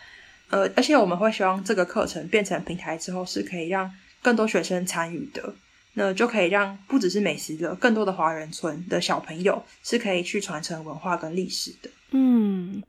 [0.49, 3.91] 呃，而且我们会希望这个课程变成平台之后，是可以让
[4.21, 5.53] 更多学生参与的。
[5.93, 11.89] 那就可以让不只是美食的，更多的华人村的小朋友是可以去传承文化跟历史的。
[12.11, 12.81] 嗯，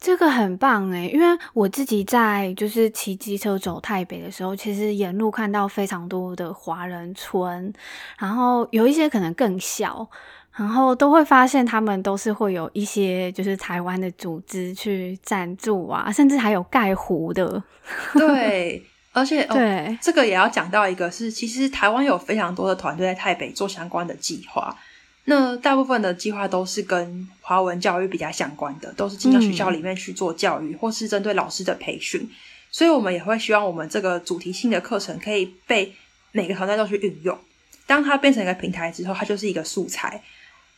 [0.00, 7.72] 这个很棒诶，因为我自己在就是骑机车走台北的时候，其实沿路看到非常多的华人村，
[8.18, 10.08] 然后有一些可能更小，
[10.52, 17.62] 然后都会发现他们都是会有一些就是台湾的组织去赞助啊，甚至还有盖湖的。
[18.14, 18.84] 对。
[19.10, 24.72] 而且，对、哦，这个也要讲到一个是，其实台湾有非常多的团队在台北做相关的计划。
[25.30, 32.26] 那大部分的计划都是跟华文教育比较相关的，都是进到学校里面去做教育，嗯、或是针对老师的培训。
[32.70, 35.94] 所以，我们也会希望我们这个主题性的课程可以被
[36.32, 37.38] 每个团队都去运用。
[37.86, 40.22] 当它变成一个平台之后，它就是一个素材。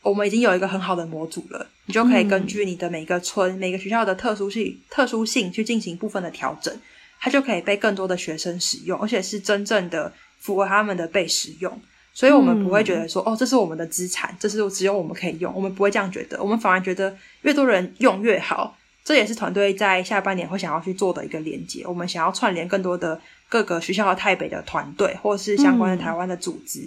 [0.01, 6.77] 我们已经有一个很好的模组了，你就可以根据你的每个村、嗯、每个学校的特殊性、特殊性去进行部分的调整。
[7.21, 11.81] 它就可以被更多的学生使用，而且是真正的符合他们的被使用，
[12.13, 18.77] 所以我们不会觉得说，嗯、哦，这是我们的资产，这是只有我们可以用，我们不会这样觉得，我们反而觉得越多人用越好。
[19.03, 26.81] 这也是团队在下半年会想要去做的一个连接，我们想要串联更多的各个学校和台北的团队，或是相关的台湾的组织。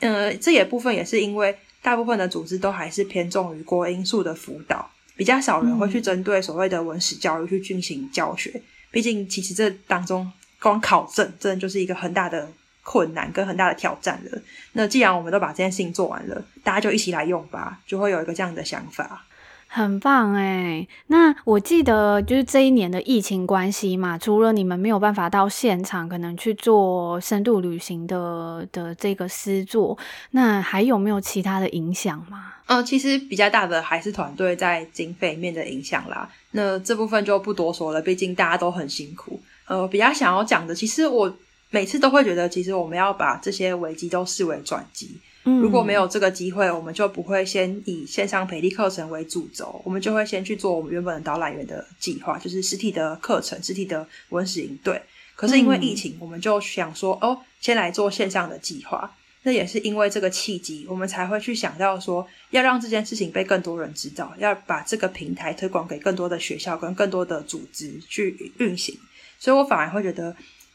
[0.00, 8.60] 嗯，呃，这也部分也是因为大部分的组织都还是偏重于国因素的辅导，比较少人会去针对所谓的文史教育去进行教学。
[8.90, 12.48] 毕竟，其实这当中光考证，真的就是一个很大的
[12.84, 14.40] 困难跟很大的挑战了。
[14.74, 19.24] 那既然我们都把这件事情做完了，大家就一起来用吧，就会有一个这样的想法。
[19.66, 20.86] 很棒诶。
[21.08, 29.98] 那我记得就是这一年的疫情关系嘛，除了你们没有办法到现场，可能去做深度旅行的的这个诗作，
[30.30, 32.52] 那还有没有其他的影响吗？
[32.66, 36.30] 呃，其实比较大的还是团队在经费面的影响啦。
[36.52, 39.40] 那这部分就不多说了，毕竟大家都很辛苦。
[39.66, 41.36] 呃，比较想要讲的，其实我
[41.74, 45.18] 每次都会觉得，其实我们要把这些危机都视为转机。
[45.42, 55.02] 嗯，如果没有这个机会，我们就不会先以线上培力课程为主轴，我们就会先去做我们原本的导览员的计划，就是实体的课程、实体的文史营队。
[55.34, 59.12] 可是因为疫情，我们就想说，哦，先来做线上的计划。
[59.42, 68.96] 那也是因为这个契机，我们才会去想到说，要让这件事情被更多人知道，要把这个平台推广给更多的学校跟更多的组织去运行。
[69.40, 70.34] 所以我反而会觉得，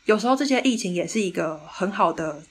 [0.10, 2.42] 有时候这些疫情也是一个很好的，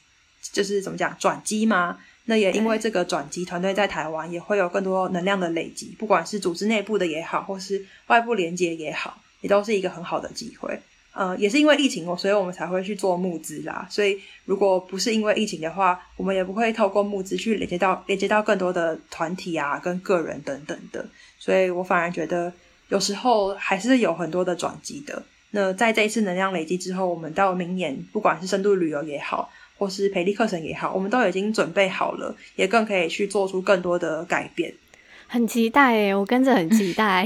[0.52, 1.98] 就是怎么讲转机吗？
[2.26, 10.78] 那也因为这个转机，团队在台湾也会有更多能量的累积，不管是组织内部的也好，或是外部连接也好，也都是一个很好的机会。
[11.12, 13.84] 呃，也是因为疫情哦，所以我们才会去做募资啦。
[13.90, 21.04] 所以如果不是因为疫情的话，我们也不会透过募资去连接到连接到更多的团体啊、跟个人等等的。
[21.40, 22.52] 所以我反而觉得
[22.88, 25.20] 有时候还是有很多的转机的。
[25.51, 34.72] 那在这一次能量累积之后，我们到明年不管是深度旅游也好，或是培力课程也好，我们都已经准备好了，也更可以去做出更多的改变。
[35.30, 37.22] 很期待耶，我跟着很期待，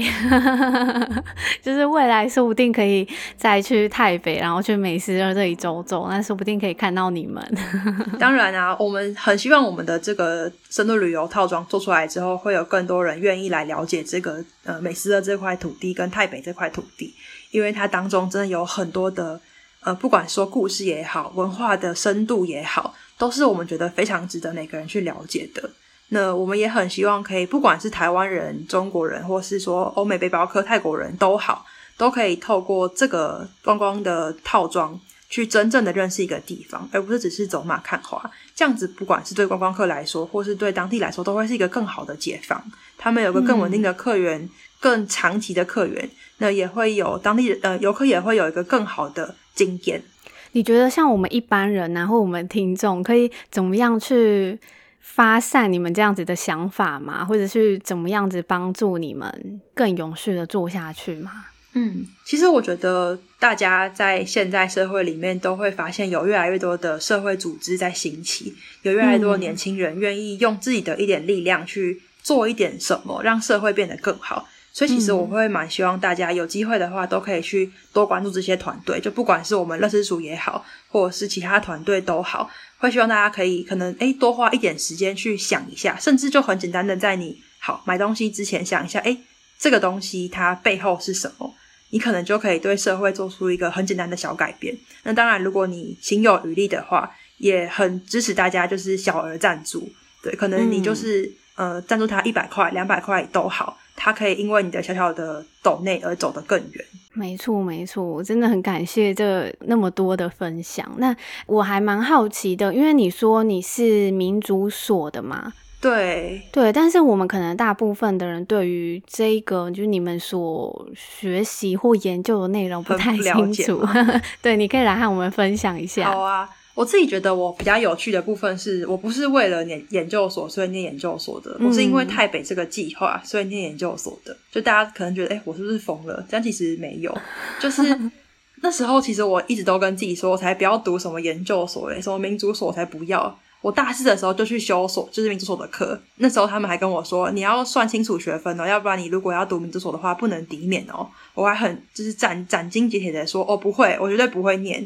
[1.63, 3.07] 就是未来说不定可以
[3.37, 7.41] 再去泰北，然后去美食的这里走走，那说不定可以看到你们。
[8.19, 17.13] 当然啊，我们很希望我们的这个深度旅游套装做出来之后，会有更多人愿意来了解这个呃美食的这块土地跟泰北这块土地，
[17.53, 19.39] 因为它当中真的有很多的
[19.81, 25.69] 呃，不管说故事也好，文化的深度也好，都是我们觉得非常值得每个人去了解的。
[26.09, 34.99] 那我们也很希望可以，不管是台湾人、中国人，或是说欧美背包客、泰国人都好，都可以透过这个观光的套装，
[35.29, 38.31] 去真正的认识一个地方，而不是只是走马看花。
[38.55, 42.63] 这样子，不管是对观光客来说，或是对当地来说，都会是一个更好的解放。
[42.97, 44.49] 他们有个更稳定的客源，嗯、
[44.79, 46.07] 更长期的客源，
[46.43, 50.03] 那也会有当地呃游客也会有一个更好的经验。
[50.51, 54.59] 你觉得像我们一般人，然后我们听众可以怎么样去？
[55.05, 57.25] 发散你们这样子的想法吗？
[57.25, 61.47] 或者是怎么样子帮助你们更永续的做下去吗？
[61.73, 74.47] 嗯，其实我觉得大家在现在社会里面都会发现，有越来越多的社会组织在兴起，有越来越多的年轻人愿意用自己的一点力量去做一点什么，让社会变得更好。
[74.73, 82.49] 所以，其实我会蛮希望大家有机会的话，都可以去多关注这些团队，就不管是我们乐吃族也好，或者是其他团队都好。
[82.79, 89.15] 会希望大家可以可能诶多花一点时间去想一下，甚至就很简单的在你好买东西之前想一下，诶
[89.59, 91.53] 这个东西它背后是什么，
[91.91, 94.75] 你可能就可以对社会做出一个很简单的小改变。
[95.03, 99.87] 那当然，如果你心有余力的话，也很支持大家就是小额赞助，
[100.23, 106.85] 对，可能你就是、嗯、呃赞助他一百块、两百块都好，他可以因为你的小小的抖内而走得更远。
[107.13, 110.91] 没错，没错，我真的很感谢这那么多的分享。
[110.97, 111.15] 那
[111.45, 115.53] 我还蛮好奇的，因为你说你是民族所的嘛？
[115.79, 123.85] 对对，但是我们可能大部分的人对于这个就是你们所学习或研究的内容不太清楚。
[124.41, 126.09] 对，你可以来和我们分享一下。
[126.09, 134.35] 好啊，我自己觉得我比较有趣的部分是我不是为了念研究所所以念研究所的，嗯、我是因为台北这个计划所以念研究所的。
[134.51, 136.25] 就大家可能觉得，哎，我是不是疯了？
[136.29, 137.15] 但其实没有，
[137.59, 137.83] 就是
[138.61, 143.39] 那时候其实我一直都跟自己说，我才不要读什么研究所嘞，什么民族所才不要。
[143.61, 145.97] 我大四的时候就去修所，就是民族所的课。
[146.17, 151.07] 那时候他们还跟我说，你要算清楚学分哦，要不然你如果要读民族所的话，不能抵免哦。
[151.33, 154.85] 我还很就是斩斩钉截铁的说，哦，不会，我绝对不会念。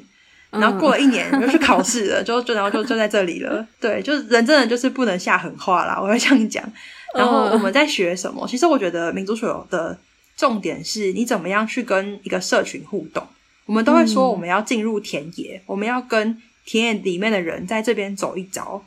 [0.52, 3.66] 然后过了一年，我就去考试了，就就然后就就在这里了。
[3.80, 6.64] 对，就是人真的就是不能下狠话啦，我会这样讲。
[7.16, 8.48] 然后我们在学什么？
[8.48, 9.98] 其实我觉得民族所的
[10.36, 13.26] 重点是你怎么样去跟一个社群互动。
[13.66, 16.42] 我们都会说，我们要进入田野，我们要跟。
[16.70, 18.84] 田野里面的人在这边走一遭，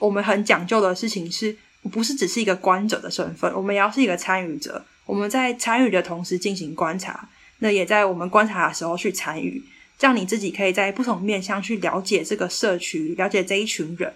[0.00, 1.56] 我们很讲究的事情是，
[1.92, 4.84] 不是只是一个观者的身份，我们也要是一个参与者。
[5.06, 7.28] 我们在参与的同时进行观察，
[7.60, 9.62] 那也在我们观察的时候去参与，
[9.98, 14.12] 这样你自己可以在不同面向去了解这个社区，了解这一群人。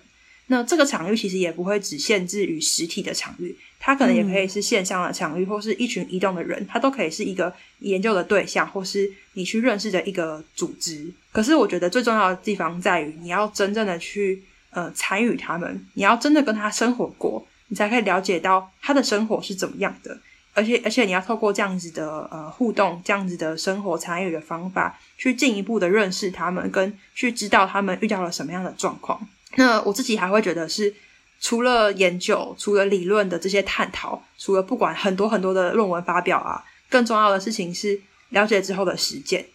[0.49, 11.13] 那这个场域其实也不会只限制于实体的场域，它可能也可以是线上的场域，或是一群移动的人，它都可以是一个研究的对象，或是你去认识的一个组织。
[11.33, 20.17] 可是我觉得最重要的地方在于，你要真正的去呃参与他们，你要真的跟他生活过，你才可以了解到他的生活是怎么样的。
[20.55, 29.27] 而且而且你要透过这样子的呃互动，这样子的生活参与的方法，去进一步的认识他们，跟去知道他们遇到了什么样的状况。
[29.57, 30.95] 那我自己还会觉得是，
[31.41, 38.01] 除了研究，除了理论的这些探讨，除了不管很多很多的论文发表啊，更重要的事情是
[38.31, 39.47] 了解之后的实践。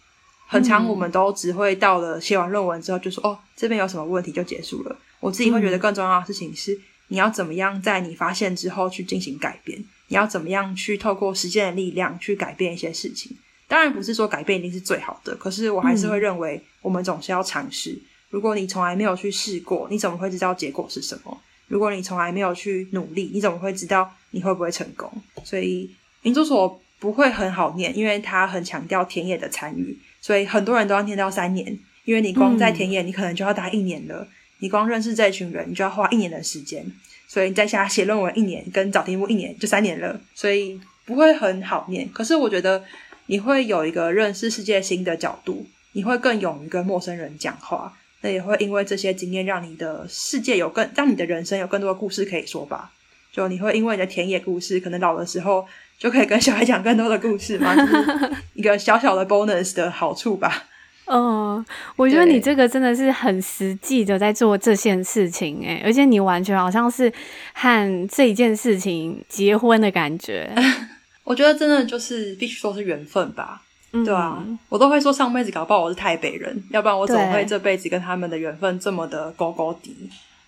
[0.46, 4.98] 很长我们都只会到了写完论文之后就说，哦，这边有什么问题就结束了。
[5.20, 13.36] 我自己会觉得更重要的事情是，你要怎么样在你发现之后去进行改变，你要怎么样去透过实践的力量去改变一些事情。
[13.72, 17.98] 当然不是说改变一定是最好的，可是我还是会认为我们总是要尝试。
[18.28, 21.40] 如果你从来没有去试过，你怎么会知道结果是什么？
[21.68, 25.10] 如果你从来没有去努力，你怎么会知道你会不会成功？
[25.42, 31.78] 所以民族所不会很好念，因为它很强调田野的参与，所以很多人都要念到三年。
[32.04, 34.16] 因为你光在田野，你可能就要待一年了。
[34.16, 36.84] 嗯、你光认识这一群人，你就要花一年的时间。
[37.26, 40.20] 所以你在下写论文一年，跟找题目一年，就三年了。
[40.34, 42.06] 所以不会很好念。
[42.12, 42.84] 可是我觉得
[43.32, 47.90] 你会有一个认识世界新的角度，你会更勇于跟陌生人讲话。
[48.20, 52.92] 那也会因为这些经验，让你的世界有更，让你的人生有更多的故事可以说吧。
[53.32, 55.66] 就你会因为你的田野故事，可能老的时候
[55.98, 60.64] 就可以跟小孩讲更多的故事嘛，就是一个小小的 bonus 的好处吧。
[61.08, 61.64] 嗯，
[61.96, 67.10] 我觉得你这个真的是很实际的在做这件事情诶，而且你完全好像是
[67.54, 70.52] 和这一件事情结婚的感觉。
[71.24, 73.62] 我觉得真的就是必须说是缘分吧。
[73.92, 79.94] 对啊，我都会说上辈子搞不好我是台北人，要不然我怎么会这辈子跟他们的缘分这么的高高低？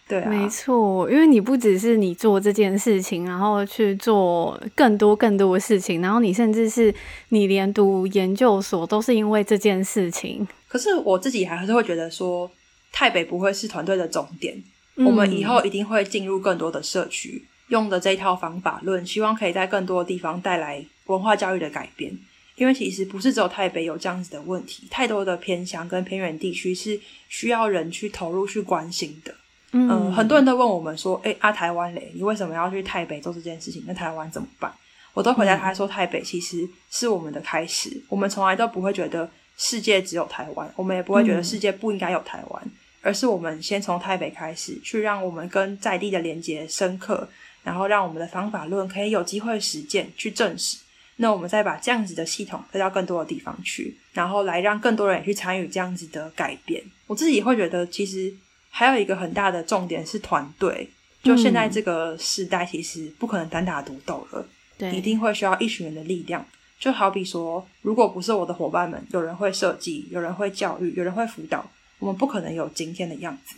[0.09, 6.95] 对啊，没错，因为你不只是你做这件事情，然后去做更多更多的事情，然后你甚至是
[7.29, 10.47] 你连读研究所都是因为这件事情。
[10.67, 12.51] 可是我自己还是会觉得说，
[12.93, 14.55] 台北不会是团队的终点，
[14.97, 22.17] 嗯，我们以后一定会进入更多的社区，用的这一套方法论，希望可以在更多的地方带来文化教育的改变。
[22.57, 29.35] 因为其实不是只有台北有这样子的问题，太多的偏乡跟偏远地区是需要人去投入去关心的。
[29.73, 33.83] 嗯、呃，很多人都问我们说：“诶，啊台湾嘞，你为什么要去台北做这件事情？
[33.89, 34.73] 那台湾怎么办？”
[35.15, 42.71] 我都回答他说：“台北其实是我们的开始，我们从来都不会觉得世界只有台湾，我们也不会觉得世界不应该有台湾，嗯、
[43.03, 47.29] 而是我们先从台北开始，去让我们跟在地的连接深刻，
[47.65, 50.79] 然后让我们的方法论可以有机会实践去证实。”
[51.17, 56.83] 那我们再把这样子的系统带到更多的地方去，然后来让更多人也去参与这样子的改变。
[57.07, 58.35] 我自己会觉得，其实
[58.69, 60.89] 还有一个很大的重点是团队。
[61.23, 64.47] 就现在这个时代，其实不可能单打独斗了，
[64.77, 66.45] 对，一定会需要一群人的力量。
[66.79, 71.65] 就好比说，如果不是我的伙伴们，有人会设计，有人会教育，有人会辅导，
[71.99, 73.57] 我们不可能有今天的样子。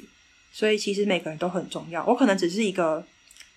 [0.52, 2.04] 所以，其实每个人都很重要。
[2.04, 3.04] 我可能只是一个，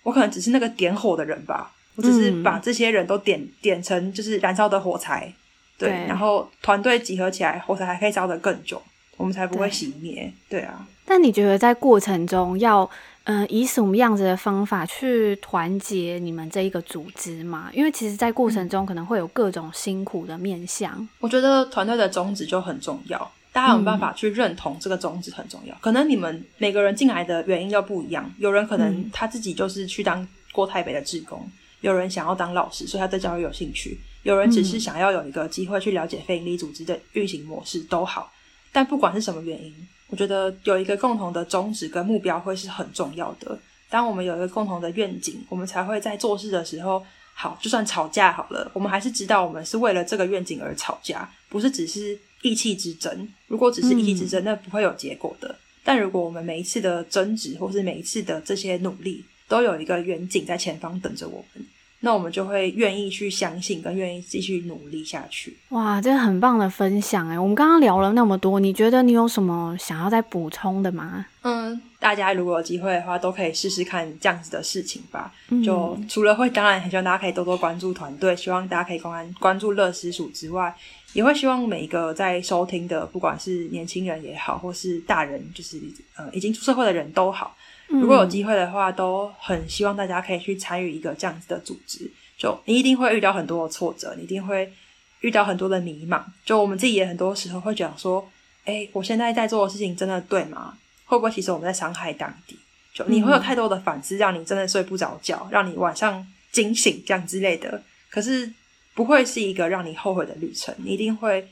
[0.02, 1.72] 我可能只是那个点火的人吧。
[1.96, 5.30] 我只是把这些人都点点成就是燃烧的火柴，
[5.76, 8.80] 对，对然后团队集合起来，火柴还可以烧得更久，
[9.16, 10.32] 我们才不会熄灭。
[10.48, 10.86] 对，对啊。
[11.04, 12.88] 但你觉得在过程中要
[13.24, 17.68] 嗯、呃、以什么样子的方法去团结你们这一个组织吗？
[17.72, 21.06] 因为其实，在过程中可能会有各种辛苦的面向。
[21.18, 23.30] 我觉得团队的宗旨就很重要。
[23.52, 25.74] 大家有办法去认同这个宗旨很重要。
[25.74, 38.32] 嗯、可能你们每个人进来的原因又不一样，有人可能他自己就是去当过台北的志工，嗯、有人想要当老师，所以他对教育有兴趣，有人只是想要有一个机会去了解非营利组织的运行模式都好。
[38.70, 39.74] 但不管是什么原因，
[40.06, 43.58] 我觉得有一个共同的宗旨跟目标会是很重要的。
[43.88, 52.16] 当我们有一个共同的愿景，我们才会在做事的时候，好，就算吵架好了，我们还是知道我们是为了这个愿景而吵架，不是只是。
[52.42, 55.58] 意气之争，如果只是意气之争，嗯、那不会有结果的。
[55.82, 61.66] 但如果我们每一次的争执，或是每一次的这些努力，都有一个远景在前方等着我们，
[62.00, 65.56] 那我们就会愿意去相信，跟愿意继续努力下去。
[65.68, 67.38] 哇，这个很棒的分享哎！
[67.38, 71.26] 我们刚刚聊了那么多，你觉得你有什么想要再补充的吗？
[71.42, 75.32] 嗯，大家如果有机会的话，都可以试试看这样子的事情吧。
[75.50, 80.74] 嗯、就除了会，当然很希望大家可以多多关注团队，希望大家可以关关注乐师署之外。
[81.12, 85.76] 也会希望每一个在收听的，不管是年轻人也好，或是大人，就是
[86.16, 87.56] 呃已经出社会的人都好，
[87.90, 92.10] 如果有机会的话，都很希望大家可以去参与一个这样子的组织。
[92.38, 94.72] 就你一定会遇到很多的挫折，你一定会
[95.20, 96.22] 遇到很多的迷茫。
[96.44, 98.26] 就我们自己也很多时候会讲说，
[98.64, 100.76] 哎，我现在在做的事情真的对吗？
[101.04, 102.58] 会不会其实我们在伤害当地？
[102.94, 107.82] 就你会有太多的反思，让你真的睡不着觉，让你晚上惊醒这样之类的。
[108.10, 108.52] 可是。
[108.92, 111.48] 不会是一个让你后悔的旅程，你一定会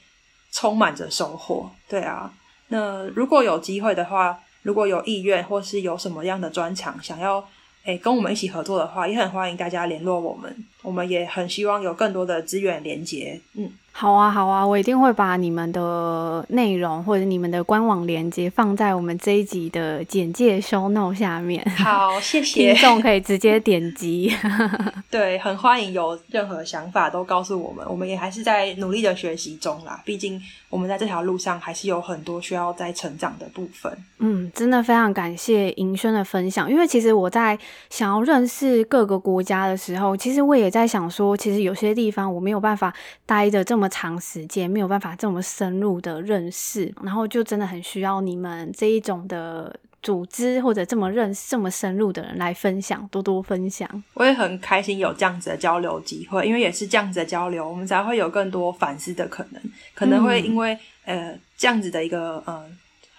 [0.52, 1.70] 充满着收获。
[1.88, 2.30] 对啊，
[2.66, 7.42] 那如果有机会的话，如果有意愿或是有什么样的专长想要
[7.84, 10.54] 诶跟我们一起合作的话，也很欢迎大家联络我们。
[10.82, 13.40] 我们也很希望有更多的资源连接。
[13.54, 13.72] 嗯。
[14.00, 21.68] 好啊，好啊，我一定会把你们的内容或者你们的官网链接放在我们这一集的简介 show note 下面。
[21.76, 22.72] 好， 谢谢。
[22.72, 24.32] 听众可以直接点击。
[25.10, 30.00] 对，很欢迎有任何想法都告诉我们，我们也还是在努力的学习中啦。
[30.04, 30.40] 毕竟
[30.70, 33.92] 我们在这条路上还是有很多需要在成长的部分。
[34.20, 37.58] 嗯，真的非常感谢银轩的分享，因为其实我在
[37.90, 42.94] 想要认识各个国家的时候，其实我也在想说，其实有些地方我没有办法
[43.26, 54.04] 待的这么长时间没有办法这么深入的认识，然后就真的很需要你们这一种的组织或者这么认识这么深入的人来分享，多多分享。
[54.14, 59.62] 我也很开心有这样子的交流机会，因为也是这样子的交流，我们才会有更多反思的可能。
[59.94, 62.64] 可能会因为、嗯、呃这样子的一个呃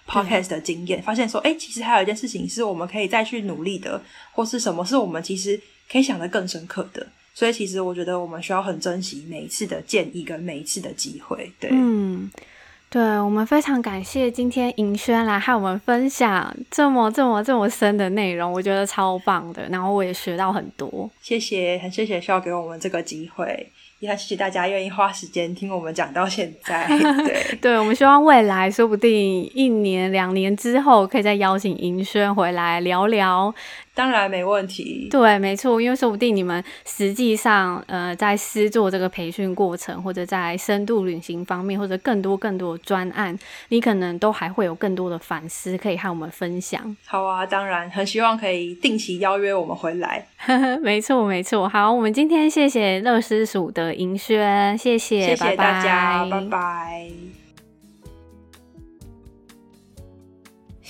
[0.06, 4.02] podcast 的经验，发现说，哎，其实还有一件事情是我们可以再去努力的，
[4.32, 5.60] 或是什么是我们其实
[5.90, 7.06] 可以想得更深刻的。
[7.32, 11.50] 所以，其实我觉得我们需要很珍惜每一次的建议跟每一次的机会。
[11.58, 12.30] 对，嗯，
[12.90, 19.66] 对，我们非常感谢今天银轩来和我们分享这么这么这么深的内容，我觉得超棒的。
[19.68, 23.70] 然后我也学到很多，谢谢，很谢谢需要给我们这个机会，
[24.00, 26.86] 也很谢谢大家愿意花时间听我们讲到现在。
[27.24, 33.54] 对， 对，我们希望未来说不定一年两年之后，可以再邀请银轩回来聊聊。
[34.00, 35.08] 当然没问题。
[35.10, 43.38] 对，没错，因为说不定你们实际上，呃，在师做这个培训过程，或者在深度旅行方面，或者更多更多的专案，
[43.68, 46.96] 你可能都还会有更多的反思可以和我们分享。
[47.04, 50.26] 好啊，当然，很希望可以定期邀约我们回来。
[50.80, 51.68] 没错，没错。
[51.68, 56.40] 好，我们今天谢谢乐师署的银轩，谢谢，谢谢大家，拜拜。
[56.40, 57.39] 拜拜。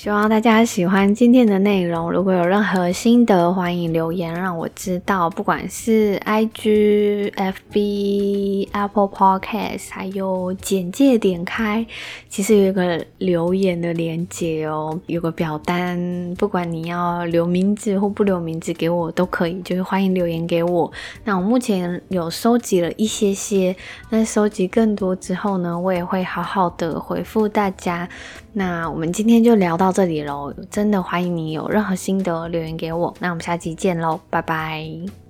[0.01, 2.11] 希望大家喜欢今天的内容。
[2.11, 5.29] 如果有任何心得，欢迎留言让我知道。
[5.29, 11.87] 不管是 IG、FB、Apple Podcast，还有简介点开，
[12.31, 20.91] 其实有一个留言的连接哦，有个表单，不管你要留名字或不留名字给我都可以，就是欢迎留言给我。
[21.25, 23.77] 那我目前有收集了一些些，
[24.09, 28.09] 那收集更多之后呢，我也会好好的回复大家。
[28.53, 35.30] 那我们今天就聊到这里喽，真的欢迎你有任何心得留言给我，那我们下期见喽，拜拜。